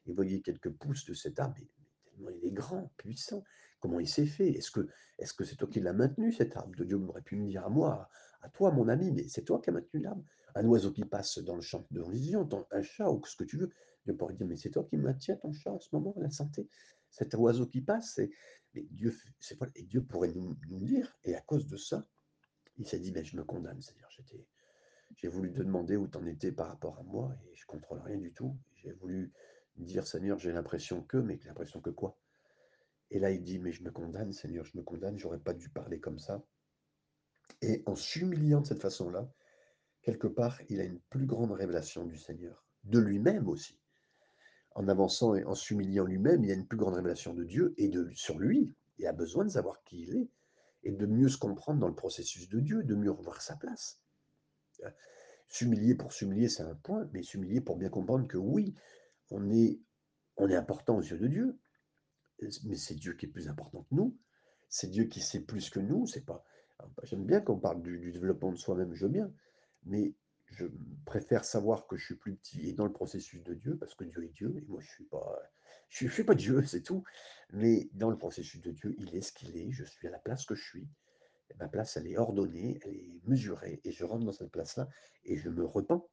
[0.07, 1.57] et voyez quelques pousses de cet arbre,
[2.05, 3.43] tellement il est grand, puissant,
[3.81, 4.51] comment il s'est fait?
[4.51, 6.75] Est-ce que c'est toi qui l'as maintenu cet arbre?
[6.77, 8.09] De Dieu aurait pu me dire à moi,
[8.43, 10.25] à toi mon ami, mais c'est toi qui as maintenu l'arbre.
[10.55, 13.57] Un oiseau qui passe dans le champ de vision, un chat ou ce que tu
[13.57, 13.71] veux,
[14.09, 16.67] Dieu pourrait dire mais c'est toi qui maintiens ton chat en ce moment, la santé
[17.11, 18.19] Cet oiseau qui passe,
[18.73, 22.09] mais Dieu, c'est et Dieu pourrait nous, nous dire, et à cause de ça,
[22.79, 23.83] il s'est dit, mais je me condamne.
[23.83, 24.47] C'est-à-dire, j'étais,
[25.17, 28.01] j'ai voulu te demander où tu en étais par rapport à moi et je contrôle
[28.01, 28.57] rien du tout.
[28.77, 29.31] J'ai voulu
[29.77, 32.19] dire, Seigneur, j'ai l'impression que, mais l'impression que quoi?
[33.11, 35.69] Et là, il dit, mais je me condamne, Seigneur, je me condamne, j'aurais pas dû
[35.69, 36.43] parler comme ça.
[37.61, 39.31] Et en s'humiliant de cette façon-là,
[40.01, 43.78] quelque part, il a une plus grande révélation du Seigneur, de lui-même aussi.
[44.75, 47.89] En avançant et en s'humiliant lui-même, il a une plus grande révélation de Dieu et
[47.89, 48.73] de sur lui.
[48.99, 50.29] Il a besoin de savoir qui il est
[50.85, 54.01] et de mieux se comprendre dans le processus de Dieu, de mieux revoir sa place.
[55.49, 58.75] S'humilier pour s'humilier, c'est un point, mais s'humilier pour bien comprendre que oui,
[59.31, 59.81] on est,
[60.37, 61.59] on est important aux yeux de Dieu,
[62.65, 64.17] mais c'est Dieu qui est plus important que nous,
[64.69, 66.45] c'est Dieu qui sait plus que nous, c'est pas...
[67.03, 69.33] J'aime bien qu'on parle du, du, développement de soi-même, je veux bien,
[69.85, 70.15] mais
[70.51, 70.67] je
[71.05, 74.05] préfère savoir que je suis plus petit et dans le processus de Dieu, parce que
[74.05, 75.39] Dieu est Dieu, et moi je suis pas,
[75.89, 77.05] je suis pas Dieu, c'est tout.
[77.53, 80.19] Mais dans le processus de Dieu, il est ce qu'il est, je suis à la
[80.19, 80.89] place que je suis.
[81.59, 84.89] Ma place, elle est ordonnée, elle est mesurée, et je rentre dans cette place-là,
[85.25, 86.09] et je me repens.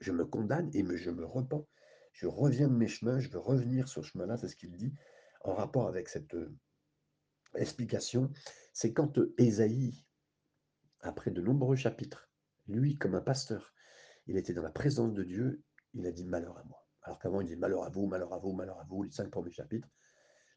[0.00, 1.66] Je me condamne et je me repens.
[2.12, 4.92] Je reviens de mes chemins, je veux revenir sur ce chemin-là, c'est ce qu'il dit,
[5.42, 6.56] en rapport avec cette euh,
[7.54, 8.32] explication.
[8.72, 10.04] C'est quand Ésaïe,
[11.00, 12.28] après de nombreux chapitres,
[12.66, 13.72] lui, comme un pasteur,
[14.28, 15.62] il était dans la présence de Dieu,
[15.94, 16.86] il a dit malheur à moi.
[17.02, 19.30] Alors qu'avant, il dit malheur à vous, malheur à vous, malheur à vous, les cinq
[19.30, 19.88] premiers chapitres.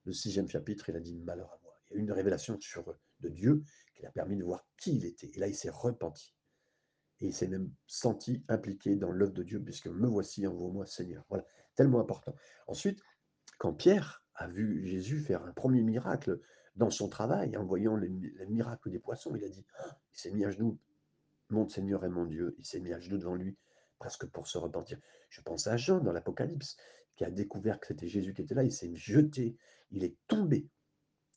[0.03, 1.73] Le sixième chapitre, il a dit malheur à moi.
[1.89, 3.63] Il y a eu une révélation sur, de Dieu
[3.95, 5.31] qui l'a permis de voir qui il était.
[5.33, 6.35] Et là, il s'est repenti.
[7.19, 11.23] Et il s'est même senti impliqué dans l'œuvre de Dieu, puisque me voici, envoie-moi, Seigneur.
[11.29, 12.35] Voilà, tellement important.
[12.67, 12.99] Ensuite,
[13.59, 16.39] quand Pierre a vu Jésus faire un premier miracle
[16.75, 18.07] dans son travail, en voyant le,
[18.49, 20.79] miracle des poissons, il a dit, ah, il s'est mis à genoux,
[21.51, 23.57] mon Seigneur et mon Dieu, il s'est mis à genoux devant lui,
[23.99, 24.99] presque pour se repentir.
[25.29, 26.77] Je pense à Jean dans l'Apocalypse,
[27.15, 29.57] qui a découvert que c'était Jésus qui était là, il s'est jeté,
[29.91, 30.69] il est tombé.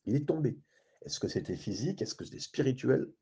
[0.07, 0.59] Il est tombé.
[1.03, 2.00] Est-ce que c'était physique?
[2.00, 3.12] Est-ce que c'était spirituel?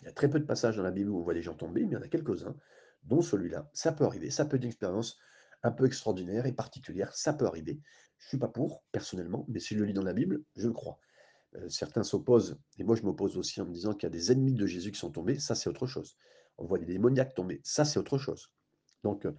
[0.00, 1.54] Il y a très peu de passages dans la Bible où on voit les gens
[1.54, 2.56] tomber, mais il y en a quelques-uns,
[3.04, 3.70] dont celui-là.
[3.72, 5.18] Ça peut arriver, ça peut être une expérience
[5.62, 7.80] un peu extraordinaire et particulière, ça peut arriver.
[8.18, 10.66] Je ne suis pas pour, personnellement, mais si je le lis dans la Bible, je
[10.66, 10.98] le crois.
[11.56, 14.32] Euh, certains s'opposent, et moi je m'oppose aussi en me disant qu'il y a des
[14.32, 16.16] ennemis de Jésus qui sont tombés, ça c'est autre chose.
[16.58, 18.50] On voit des démoniaques tomber, ça c'est autre chose.
[19.04, 19.32] Donc, euh,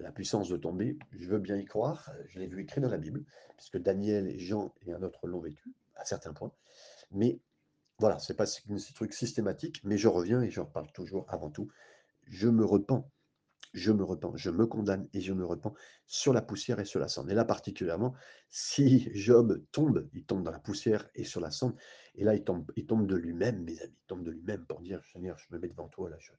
[0.00, 2.98] la puissance de tomber, je veux bien y croire, je l'ai vu écrit dans la
[2.98, 3.24] Bible,
[3.56, 6.52] puisque Daniel et Jean et un autre l'ont vécu, à certains points.
[7.12, 7.40] Mais
[7.98, 11.50] Voilà, c'est pas c ce truc systématique, mais je reviens et j'en reparle toujours avant
[11.50, 11.68] tout.
[12.26, 13.10] Je me repens,
[13.78, 15.72] je me repens, je me condamne et je me repens
[16.06, 17.30] sur la poussière et sur la cendre.
[17.30, 18.14] Et là, particulièrement,
[18.50, 21.76] si Job tombe, il tombe dans la poussière et sur la cendre,
[22.14, 22.66] et là, il tombe,
[23.06, 25.88] de lui-même, mes amis, il tombe de lui-même pour dire, Seigneur, je me mets devant
[25.88, 26.32] toi, là, je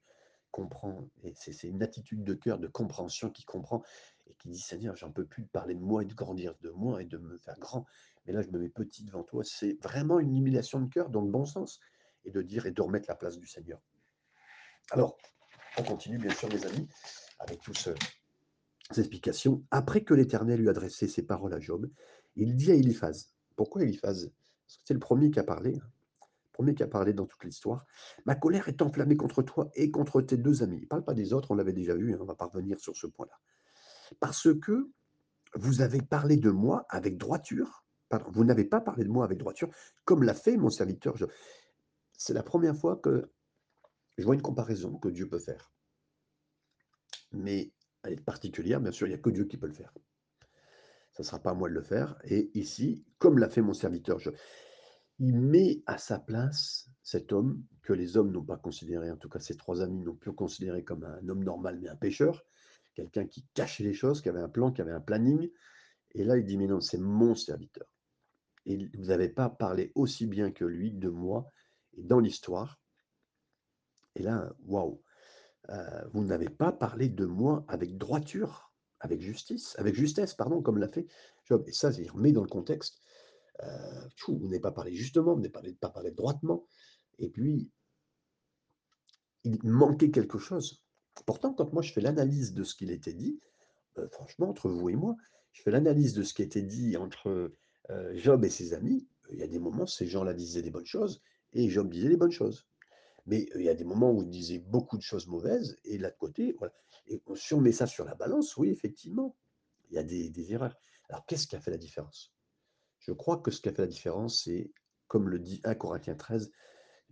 [0.51, 1.09] comprends.
[1.23, 3.81] Et c'est c'est une attitude de cœur, de compréhension qui comprend
[4.27, 6.69] et qui dit, Seigneur, j'en peux plus de parler de moi et de grandir de
[6.71, 7.85] moi et de me faire grand.
[8.25, 9.43] Mais là, je me mets petit devant toi.
[9.43, 11.79] C'est vraiment une humiliation de cœur dans le bon sens
[12.25, 13.79] et de dire et de remettre la place du Seigneur.
[14.91, 15.17] Alors,
[15.77, 16.87] on continue, bien sûr, mes amis,
[17.39, 19.63] avec toutes ces explications.
[19.71, 21.89] Après que l'Éternel lui adressé ces paroles à Job,
[22.35, 24.31] il dit à Eliphaz, pourquoi Eliphaz
[24.65, 25.89] Parce que c'est le premier qui a parlé, hein,
[26.21, 27.85] le premier qui a parlé dans toute l'histoire.
[28.25, 30.77] Ma colère est enflammée contre toi et contre tes deux amis.
[30.77, 32.79] Il ne parle pas des autres, on l'avait déjà vu, hein, on va pas revenir
[32.79, 33.39] sur ce point-là.
[34.19, 34.89] Parce que
[35.55, 39.37] vous avez parlé de moi avec droiture, pardon, vous n'avez pas parlé de moi avec
[39.37, 39.69] droiture,
[40.05, 41.15] comme l'a fait mon serviteur.
[42.17, 43.31] C'est la première fois que
[44.17, 45.71] je vois une comparaison que Dieu peut faire.
[47.31, 47.71] Mais
[48.03, 49.93] elle est particulière, bien sûr, il n'y a que Dieu qui peut le faire.
[51.11, 52.17] Ça ne sera pas à moi de le faire.
[52.23, 54.19] Et ici, comme l'a fait mon serviteur,
[55.19, 59.29] il met à sa place cet homme que les hommes n'ont pas considéré, en tout
[59.29, 62.45] cas ses trois amis n'ont pu considérer comme un homme normal, mais un pécheur,
[62.93, 65.49] quelqu'un qui cachait les choses, qui avait un plan, qui avait un planning.
[66.11, 67.87] Et là, il dit, mais non, c'est mon serviteur.
[68.65, 71.51] Et vous n'avez pas parlé aussi bien que lui de moi
[71.97, 72.79] et dans l'histoire.
[74.15, 75.01] Et là, waouh,
[75.69, 80.77] euh, vous n'avez pas parlé de moi avec droiture, avec justice, avec justesse, pardon, comme
[80.77, 81.07] l'a fait
[81.45, 81.63] Job.
[81.67, 83.01] Et ça, il remet dans le contexte.
[83.63, 86.65] Euh, vous n'avez pas parlé justement, vous n'avez pas parlé droitement.
[87.19, 87.69] Et puis,
[89.43, 90.83] il manquait quelque chose.
[91.25, 93.39] Pourtant, quand moi je fais l'analyse de ce qu'il était dit,
[93.97, 95.15] euh, franchement, entre vous et moi,
[95.51, 97.53] je fais l'analyse de ce qui était dit entre
[98.13, 99.07] Job et ses amis.
[99.31, 102.17] Il y a des moments, ces gens-là disaient des bonnes choses et Job disait les
[102.17, 102.68] bonnes choses.
[103.29, 106.03] Mais il y a des moments où il disait beaucoup de choses mauvaises, et de
[106.03, 106.73] l'autre côté, voilà.
[107.35, 109.35] Si on met ça sur la balance, oui, effectivement,
[109.89, 110.75] il y a des, des erreurs.
[111.09, 112.33] Alors, qu'est-ce qui a fait la différence?
[112.97, 114.71] Je crois que ce qui a fait la différence, c'est,
[115.07, 116.51] comme le dit 1 Corinthiens 13,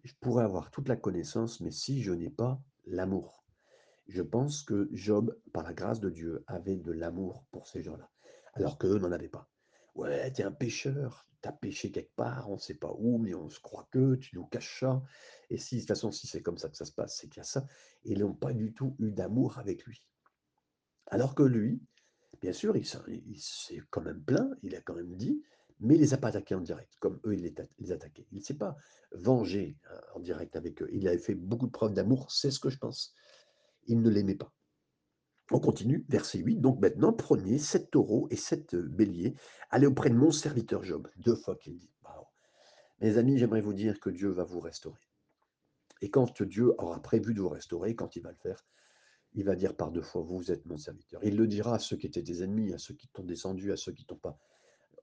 [0.04, 3.46] je pourrais avoir toute la connaissance, mais si je n'ai pas l'amour.
[4.08, 8.10] Je pense que Job, par la grâce de Dieu, avait de l'amour pour ces gens-là,
[8.54, 9.50] alors qu'eux n'en avaient pas.
[9.98, 13.18] Ouais, tu es un pécheur, tu as péché quelque part, on ne sait pas où,
[13.18, 15.02] mais on se croit que, tu nous caches ça.
[15.50, 17.40] Et si, de toute façon, si c'est comme ça que ça se passe, c'est qu'il
[17.40, 17.66] y a ça.
[18.06, 20.04] Et ils n'ont pas du tout eu d'amour avec lui.
[21.08, 21.82] Alors que lui,
[22.42, 25.42] bien sûr, il s'est quand même plaint, il a quand même dit,
[25.80, 28.28] mais il ne les a pas attaqués en direct, comme eux, il les attaquaient.
[28.32, 28.78] Il ne s'est pas
[29.14, 30.90] vengé hein, en direct avec eux.
[30.92, 33.16] Il avait fait beaucoup de preuves d'amour, c'est ce que je pense.
[33.88, 34.54] Il ne l'aimait pas.
[35.52, 36.58] On continue, verset 8.
[36.58, 39.36] Donc maintenant, prenez sept taureaux et sept euh, béliers,
[39.70, 41.08] allez auprès de mon serviteur Job.
[41.18, 41.90] Deux fois qu'il dit.
[43.00, 45.00] Mes amis, j'aimerais vous dire que Dieu va vous restaurer.
[46.02, 48.66] Et quand Dieu aura prévu de vous restaurer, quand il va le faire,
[49.34, 51.24] il va dire par deux fois, vous êtes mon serviteur.
[51.24, 53.78] Il le dira à ceux qui étaient tes ennemis, à ceux qui t'ont descendu, à
[53.78, 54.40] ceux qui t'ont pas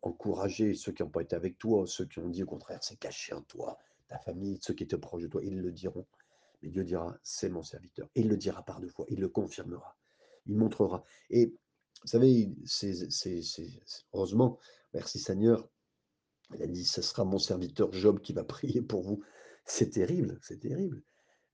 [0.02, 2.96] encouragé, ceux qui n'ont pas été avec toi, ceux qui ont dit au contraire, c'est
[2.96, 3.78] caché en toi,
[4.08, 6.06] ta famille, ceux qui étaient proches de toi, ils le diront.
[6.62, 8.08] Mais Dieu dira, c'est mon serviteur.
[8.16, 9.96] Il le dira par deux fois, il le confirmera
[10.46, 11.04] il montrera.
[11.30, 11.46] Et
[12.02, 12.94] vous savez, c'est,
[14.12, 14.58] heureusement,
[14.92, 15.68] merci Seigneur,
[16.54, 19.22] il a dit, ce sera mon serviteur Job qui va prier pour vous.
[19.64, 21.02] C'est terrible, c'est terrible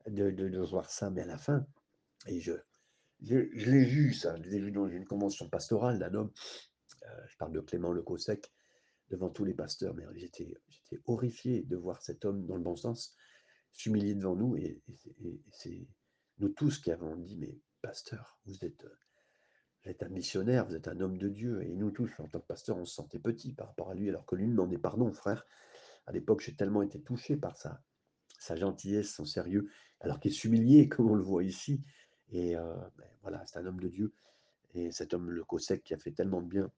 [0.08, 1.64] de, voir ça, mais à la fin,
[2.26, 2.52] et je,
[3.20, 6.32] je, l'ai vu, ça, je l'ai vu dans une convention pastorale d'un homme,
[7.04, 8.50] euh, je parle de Clément Le Cossec,
[9.10, 10.52] devant tous les pasteurs, mais j'étais,
[11.06, 13.14] horrifié de voir cet homme, dans le bon sens,
[13.72, 14.80] s'humilier devant nous, et
[15.52, 15.86] c'est
[16.38, 18.98] nous tous qui avons dit, mais pasteur, vous êtes, euh,
[19.84, 21.62] vous êtes un missionnaire, vous êtes un homme de Dieu.
[21.62, 24.08] Et nous tous, en tant que pasteur, on se sentait petit par rapport à lui,
[24.08, 25.46] alors que lui est pardon, frère.
[26.06, 27.80] À l'époque, j'ai tellement été touché par sa,
[28.56, 31.82] gentillesse, son sérieux, alors qu'il s'humiliait, comme on le voit ici.
[32.30, 34.12] Et euh, ben, voilà, c'est un homme de Dieu.
[34.74, 36.70] Et cet homme, le Cosec, qui a fait tellement de bien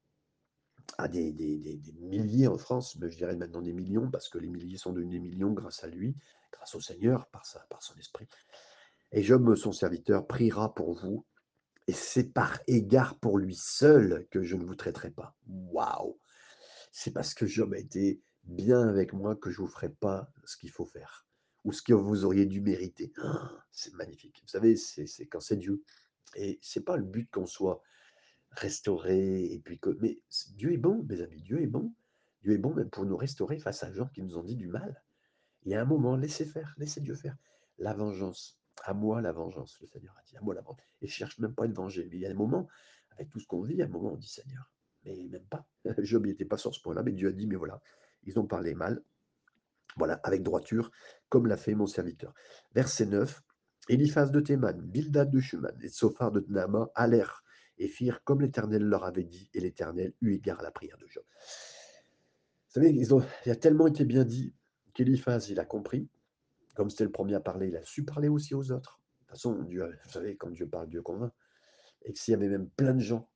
[0.98, 4.48] à des, des, milliers en France, mais je dirais maintenant des millions, parce que les
[4.48, 6.16] milliers sont devenus des millions grâce à lui,
[6.50, 8.26] grâce au Seigneur, par, sa, par son esprit.
[9.12, 11.26] Et Job, son serviteur, priera pour vous,
[11.86, 15.36] et c'est par égard pour lui seul que je ne vous traiterai pas.
[15.46, 16.18] Waouh
[16.92, 20.32] C'est parce que Job a été bien avec moi que je ne vous ferai pas
[20.44, 21.26] ce qu'il faut faire,
[21.64, 23.12] ou ce que vous auriez dû mériter.
[23.22, 24.40] Ah, c'est magnifique.
[24.42, 25.82] Vous savez, c'est quand c'est Dieu.
[26.34, 27.82] Et c'est pas le but qu'on soit
[28.52, 29.90] restauré, et puis que.
[30.00, 30.20] Mais
[30.54, 31.92] Dieu est bon, mes amis, Dieu est bon.
[32.42, 34.68] Dieu est bon même pour nous restaurer face à gens qui nous ont dit du
[34.68, 35.02] mal.
[35.64, 37.36] Il y a un moment, laissez faire, laissez Dieu faire.
[37.78, 40.86] La vengeance, à moi la vengeance, le Seigneur a dit, à moi la vengeance.
[41.00, 42.06] Et je cherche même pas à être vengé.
[42.10, 42.68] Mais il y a des moments,
[43.10, 44.70] avec tout ce qu'on vit, un moment, on dit Seigneur,
[45.04, 45.66] mais même pas.
[45.98, 47.80] Job n'était pas sur ce point-là, mais Dieu a dit, mais voilà,
[48.24, 49.02] ils ont parlé mal.
[49.96, 50.90] Voilà, avec droiture,
[51.28, 52.32] comme l'a fait mon serviteur.
[52.74, 53.42] Verset 9.
[53.88, 57.42] Eliphaz de Théman, Bildad de Schumann et Sophar de Nama allèrent
[57.78, 61.06] et firent comme l'Éternel leur avait dit, et l'Éternel eut égard à la prière de
[61.08, 61.24] Job.
[62.68, 64.54] Vous savez, ils ont, il a tellement été bien dit
[64.94, 66.08] qu'Eliphaz, il a compris.
[66.74, 69.00] Comme c'était le premier à parler, il a su parler aussi aux autres.
[69.14, 71.32] De toute façon, Dieu, vous savez, quand Dieu parle, Dieu convainc.
[72.02, 73.30] Et que s'il y avait même plein de gens,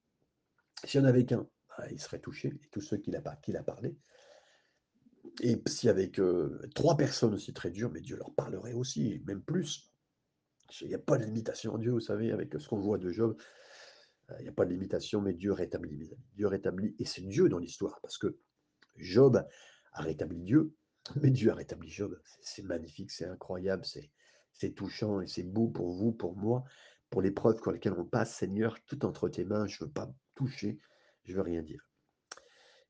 [0.85, 1.47] s'il n'y en avait qu'un,
[1.77, 3.21] bah, il serait touché, et tous ceux qui a
[3.63, 3.97] parlé.
[5.43, 9.23] Et s'il y avait que trois personnes aussi très dures, mais Dieu leur parlerait aussi,
[9.27, 9.93] même plus.
[10.81, 13.11] Il n'y a pas de limitation en Dieu, vous savez, avec ce qu'on voit de
[13.11, 13.37] Job.
[14.31, 16.11] Euh, il n'y a pas de limitation, mais Dieu rétablit.
[16.35, 18.39] Dieu rétablit, et c'est Dieu dans l'histoire, parce que
[18.97, 19.45] Job
[19.93, 20.75] a rétabli Dieu,
[21.23, 22.19] mais Dieu a rétabli Job.
[22.41, 26.65] C'est magnifique, c'est incroyable, c'est touchant, et c'est beau pour vous, pour moi,
[27.11, 28.35] pour l'épreuve pour lesquelles on passe.
[28.35, 30.79] Seigneur, tout entre tes mains, je ne veux pas toucher,
[31.25, 31.89] je ne veux rien dire.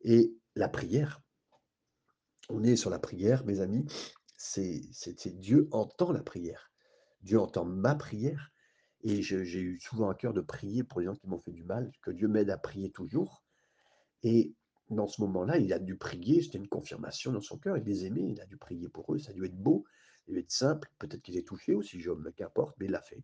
[0.02, 1.20] Et la prière,
[2.48, 3.87] on est sur la prière, mes amis,
[4.37, 6.70] c'est Dieu entend la prière.
[7.22, 8.52] Dieu entend ma prière.
[9.02, 11.64] Et j'ai eu souvent à cœur de prier pour les gens qui m'ont fait du
[11.64, 13.44] mal, que Dieu m'aide à prier toujours.
[14.22, 14.55] Et
[14.90, 18.07] dans ce moment-là, il a dû prier, c'était une confirmation dans son cœur, il les
[18.07, 19.85] aimait, il a dû prier pour eux, ça a dû être beau,
[20.25, 22.92] ça a dû être simple, peut-être qu'il est touché aussi, Job, mais qu'importe, mais il
[22.92, 23.22] l'a fait.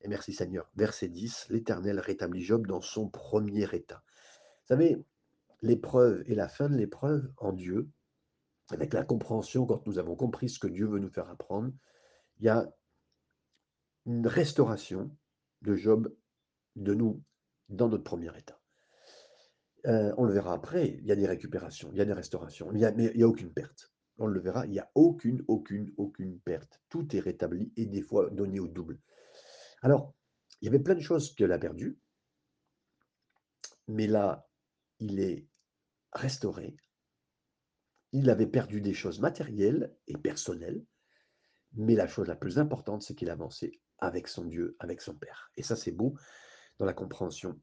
[0.00, 0.70] Et merci Seigneur.
[0.76, 4.02] Verset 10, l'Éternel rétablit Job dans son premier état.
[4.06, 4.96] Vous savez,
[5.62, 7.88] l'épreuve et la fin de l'épreuve en Dieu,
[8.70, 11.72] avec la compréhension, quand nous avons compris ce que Dieu veut nous faire apprendre,
[12.38, 12.68] il y a
[14.06, 15.10] une restauration
[15.62, 16.14] de Job,
[16.76, 17.22] de nous,
[17.68, 18.57] dans notre premier état.
[19.84, 22.80] On le verra après, il y a des récupérations, il y a des restaurations, mais
[22.80, 23.92] il n'y a, aucune perte.
[24.18, 26.80] On le verra, il n'y a aucune, aucune, aucune perte.
[26.88, 28.98] Tout est rétabli et des fois donné au double.
[29.82, 30.14] Alors,
[30.60, 31.98] il y avait plein de choses qu'elle a perdues,
[33.86, 34.48] mais là,
[34.98, 35.46] il est
[36.12, 36.76] restauré.
[38.12, 40.84] Il avait perdu des choses matérielles et personnelles,
[41.74, 45.14] mais la chose la plus importante, c'est qu'il a avancé avec son Dieu, avec son
[45.14, 45.52] Père.
[45.56, 46.14] Et ça, c'est beau
[46.78, 47.60] dans la compréhension.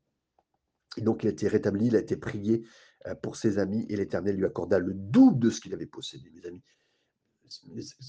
[0.98, 2.66] Et donc, il a été rétabli, il a été prié
[3.08, 6.30] euh, pour ses amis, et l'Éternel lui accorda le double de ce qu'il avait possédé,
[6.32, 6.64] mes amis.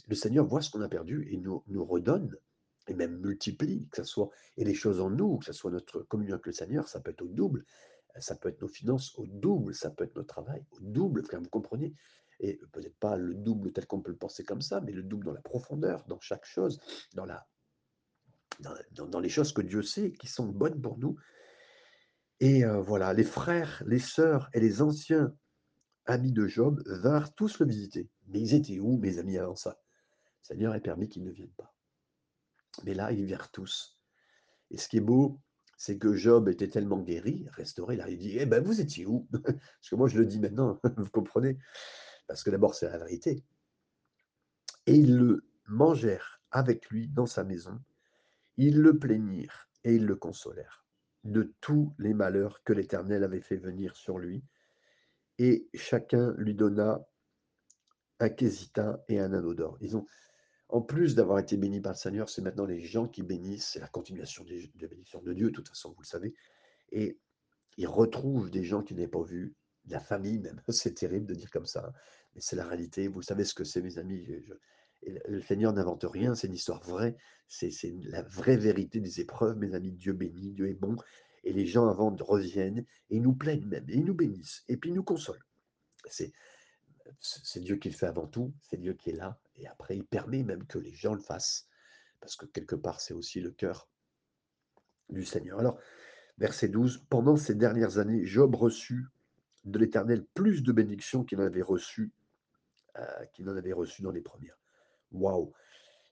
[0.08, 2.34] Le Seigneur voit ce qu'on a perdu et nous, redonne,
[2.88, 6.00] et même multiplie, que ce soit, et les choses en nous, que ce soit notre
[6.02, 7.64] communion avec le Seigneur, ça peut être au double,
[8.18, 11.48] ça peut être nos finances au double, ça peut être notre travail au double, vous
[11.50, 11.94] comprenez?
[12.40, 15.26] Et peut-être pas le double tel qu'on peut le penser comme ça, mais le double
[15.26, 16.80] dans la profondeur, dans chaque chose,
[17.14, 17.46] dans la
[18.60, 21.16] dans, les choses que Dieu sait qui sont bonnes pour nous.
[22.40, 25.34] Et voilà, les frères, les sœurs et les anciens
[26.04, 28.10] amis de Job vinrent tous le visiter.
[28.28, 29.80] Mais ils étaient où, mes amis, avant ça?
[30.42, 31.74] Le Seigneur a permis qu'ils ne viennent pas.
[32.84, 33.98] Mais là, ils vinrent tous.
[34.70, 35.40] Et ce qui est beau,
[35.78, 39.28] c'est que Job était tellement guéri, restauré, là, il dit Eh ben, vous étiez où?
[39.32, 41.58] Parce que moi, je le dis maintenant, vous comprenez?
[42.26, 43.44] Parce que d'abord, c'est la vérité.
[44.86, 47.80] Et ils le mangèrent avec lui dans sa maison
[48.56, 50.85] ils le plaignirent et ils le consolèrent
[51.30, 54.42] de tous les malheurs que l'Éternel avait fait venir sur lui,
[55.38, 57.06] et chacun lui donna
[58.20, 59.76] un quesita et un anneau d'or.
[59.80, 60.06] Ils ont,
[60.68, 63.80] en plus d'avoir été bénis par le Seigneur, c'est maintenant les gens qui bénissent, c'est
[63.80, 66.34] la continuation des, de bénédiction de Dieu, de toute façon, vous le savez,
[66.90, 67.18] et
[67.76, 69.54] ils retrouvent des gens qu'ils n'avaient pas vus,
[69.88, 71.92] la famille même, c'est terrible de dire comme ça,
[72.34, 74.26] mais c'est la réalité, vous savez ce que c'est, mes amis,
[75.06, 77.16] le Seigneur n'invente rien, c'est une histoire vraie,
[77.48, 77.70] c'est
[78.04, 79.92] la vraie vérité des épreuves, mes amis.
[79.92, 80.96] Dieu bénit, Dieu est bon,
[81.44, 84.90] et les gens avant reviennent et nous plaignent même, et ils nous bénissent, et puis
[84.90, 85.44] ils nous consolent.
[86.08, 86.32] C'est
[87.60, 90.42] Dieu qui le fait avant tout, c'est Dieu qui est là, et après il permet
[90.42, 91.68] même que les gens le fassent,
[92.20, 93.88] parce que quelque part c'est aussi le cœur
[95.08, 95.60] du Seigneur.
[95.60, 95.78] Alors,
[96.38, 99.06] verset 12, pendant ces dernières années, Job reçut
[99.64, 102.12] de l'Éternel plus de bénédictions qu'il en avait reçu,
[102.96, 104.58] euh, qu'il en avait reçu dans les premières.
[105.12, 105.52] Waouh!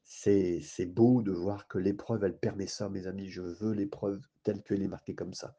[0.05, 3.29] C'est beau de voir que l'épreuve, elle permet ça, mes amis.
[3.29, 5.57] Je veux l'épreuve telle qu'elle est marquée comme ça.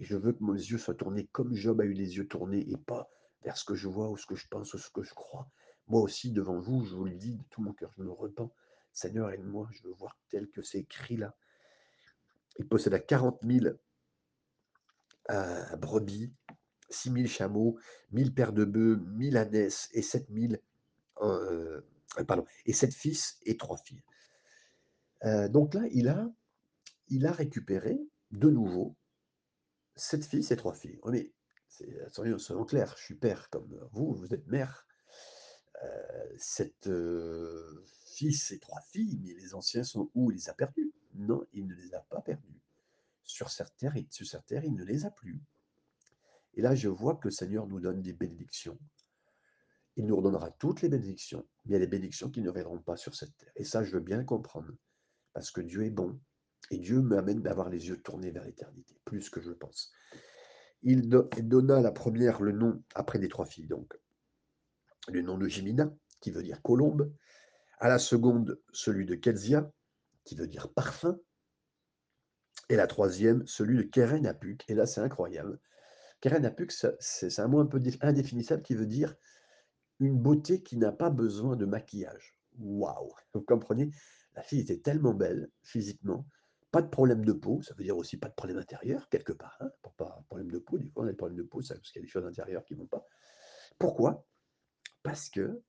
[0.00, 2.68] Et je veux que mes yeux soient tournés comme Job a eu les yeux tournés
[2.70, 3.10] et pas
[3.42, 5.48] vers ce que je vois ou ce que je pense ou ce que je crois.
[5.88, 8.52] Moi aussi, devant vous, je vous le dis de tout mon cœur, je me repens.
[8.92, 11.34] Seigneur, aide-moi, je veux voir tel que c'est écrit là.
[12.58, 13.74] Il posséda 40 000
[15.30, 16.32] euh, brebis,
[16.90, 17.78] 6 000 chameaux,
[18.12, 20.54] 1000 paires de bœufs, 1000 ânesses et 7 000
[21.22, 21.80] euh,
[22.26, 24.02] pardon, et sept fils et trois filles.
[25.24, 26.30] Euh, donc là, il a,
[27.08, 27.98] il a récupéré
[28.30, 28.96] de nouveau
[29.96, 31.00] sept fils et trois filles.
[31.06, 31.32] mais
[32.08, 34.86] soyons, soyons, clairs, je suis père comme vous, vous êtes mère.
[35.84, 36.90] Euh, sept
[38.06, 40.30] fils et trois filles, mais les anciens sont où?
[40.30, 40.92] Il les a perdus?
[41.14, 42.60] Non, il ne les a pas perdus.
[43.24, 45.40] Sur cette terre, sur cette terre, il ne les a plus.
[46.54, 48.78] Et là, je vois que le Seigneur nous donne des bénédictions
[49.98, 52.78] il nous redonnera toutes les bénédictions, mais il y a des bénédictions qui ne viendront
[52.78, 53.50] pas sur cette terre.
[53.56, 54.72] Et ça, je veux bien comprendre,
[55.32, 56.20] parce que Dieu est bon,
[56.70, 59.92] et Dieu m'amène d'avoir les yeux tournés vers l'éternité, plus que je pense.
[60.82, 63.92] Il donna la première le nom après des trois filles, donc
[65.08, 67.12] le nom de Jimina, qui veut dire colombe,
[67.80, 69.68] à la seconde celui de Kezia,
[70.22, 71.18] qui veut dire parfum,
[72.68, 75.58] et la troisième celui de Kerenapuk, et là c'est incroyable.
[76.20, 76.70] Kerenapuk,
[77.00, 79.16] c'est un mot un peu indéfinissable qui veut dire
[80.00, 82.36] une beauté qui n'a pas besoin de maquillage.
[82.58, 83.90] Waouh Vous comprenez?
[84.34, 86.26] La fille était tellement belle physiquement,
[86.70, 89.56] pas de problème de peau, ça veut dire aussi pas de problème intérieur, quelque part.
[89.60, 91.74] Hein, pour pas problème de peau, des fois on a des problèmes de peau, ça,
[91.74, 93.04] parce qu'il y a des choses intérieures qui ne vont pas.
[93.78, 94.26] Pourquoi?
[95.02, 95.62] Parce que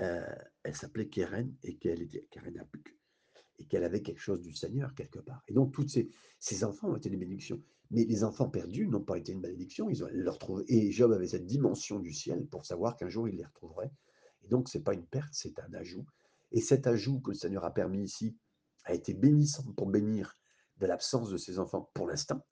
[0.00, 2.99] euh, elle s'appelait Keren et qu'elle était Keren Apuk
[3.60, 5.42] et qu'elle avait quelque chose du Seigneur quelque part.
[5.46, 5.86] Et donc, tous
[6.38, 7.60] ces, enfants ont été des bénédictions.
[7.90, 9.90] Mais les enfants perdus n'ont pas été une malédiction.
[9.90, 10.08] Ils ont.
[10.68, 13.92] Et Job avait cette dimension du ciel pour savoir qu'un jour il les retrouverait.
[14.42, 16.06] Et donc, ce n'est pas une perte, c'est un ajout.
[16.52, 18.36] Et cet ajout que le Seigneur a permis ici
[18.84, 20.38] a été bénissant pour bénir
[20.78, 22.44] de l'absence de ses enfants pour l'instant.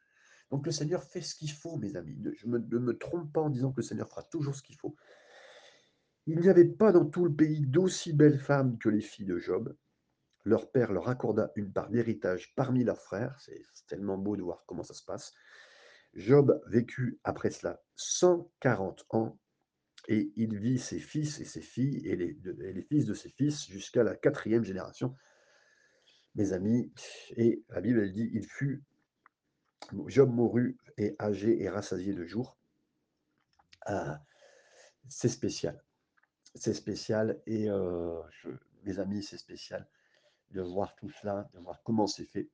[0.50, 2.18] Donc le Seigneur fait ce qu'il faut, mes amis.
[2.34, 4.94] Je ne me trompe pas en disant que le Seigneur fera toujours ce qu'il faut.
[6.26, 9.38] Il n'y avait pas dans tout le pays d'aussi belles femmes que les filles de
[9.38, 9.74] Job.
[10.48, 13.38] Leur père leur accorda une part d'héritage parmi leurs frères.
[13.38, 15.34] C'est tellement beau de voir comment ça se passe.
[16.14, 19.38] Job vécut après cela 140 ans
[20.08, 22.34] et il vit ses fils et ses filles et les,
[22.88, 25.14] fils de ses fils jusqu'à la quatrième génération.
[26.34, 26.94] Mes amis,
[27.36, 28.82] et la Bible elle dit, il fut,
[30.06, 32.58] Job mourut et âgé et rassasié de jours.
[33.84, 34.22] Ah,
[35.10, 35.84] c'est spécial
[36.54, 37.68] c'est spécial et
[38.84, 39.86] mes amis, c'est spécial
[40.50, 42.48] de voir tout cela, de voir comment c'est fait,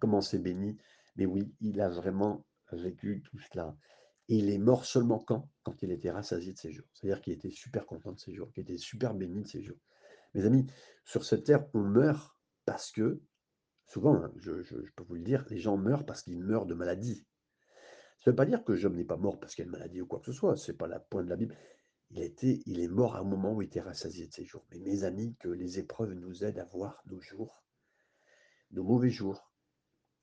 [0.00, 0.76] comment c'est béni.
[1.16, 3.76] Mais oui, il a vraiment vécu tout cela.
[4.28, 5.48] Et il est mort seulement quand?
[5.62, 6.86] Quand il était rassasié de ses jours.
[6.94, 9.78] C'est-à-dire qu'il était super content de ses jours, qu'il était super béni de ses jours.
[10.34, 10.66] Mes amis,
[11.04, 13.20] sur cette terre, on meurt parce que,
[13.86, 14.52] souvent, hein, je,
[14.96, 17.26] peux vous le dire, les gens meurent parce qu'ils meurent de maladie.
[18.20, 19.72] Ça ne veut pas dire que Job n'est pas mort parce qu'il y a une
[19.72, 20.56] maladie ou quoi que ce soit.
[20.56, 21.56] Ce n'est pas la pointe de la Bible
[22.12, 24.64] il, il est mort à un moment où il était rassasié de ses jours.
[24.70, 27.62] Mais mes amis, que les épreuves nous aident à voir nos jours,
[28.70, 29.50] nos mauvais jours,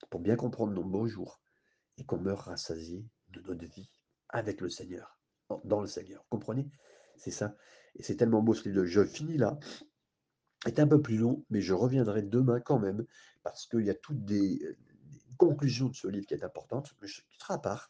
[0.09, 1.41] pour bien comprendre nos beaux jours,
[1.97, 3.89] et qu'on meurt rassasié de notre vie
[4.29, 5.19] avec le Seigneur,
[5.65, 6.21] dans le Seigneur.
[6.23, 6.69] Vous comprenez?
[7.17, 7.55] C'est ça.
[7.95, 8.85] Et c'est tellement beau ce livre.
[8.85, 9.59] Je finis là.
[10.65, 13.05] C'est un peu plus long, mais je reviendrai demain quand même,
[13.43, 14.61] parce qu'il y a toutes des,
[15.39, 17.89] conclusions de ce livre qui est importante, mais qui sera à part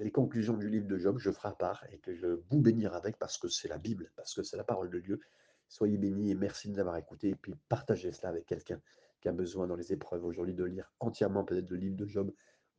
[0.00, 3.18] les conclusions du livre de Job, je ferai part et que je vous bénirai avec
[3.18, 5.20] parce que c'est la Bible, parce que c'est la parole de Dieu.
[5.68, 7.30] Soyez bénis et merci de nous avoir écoutés.
[7.30, 8.80] Et puis partagez cela avec quelqu'un
[9.20, 12.32] qui a besoin dans les épreuves aujourd'hui de lire entièrement peut-être le livre de Job,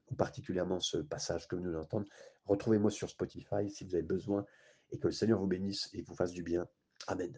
[0.09, 2.07] ou particulièrement ce passage que nous entendre.
[2.45, 4.45] Retrouvez-moi sur Spotify si vous avez besoin
[4.91, 6.67] et que le Seigneur vous bénisse et vous fasse du bien.
[7.07, 7.37] Amen.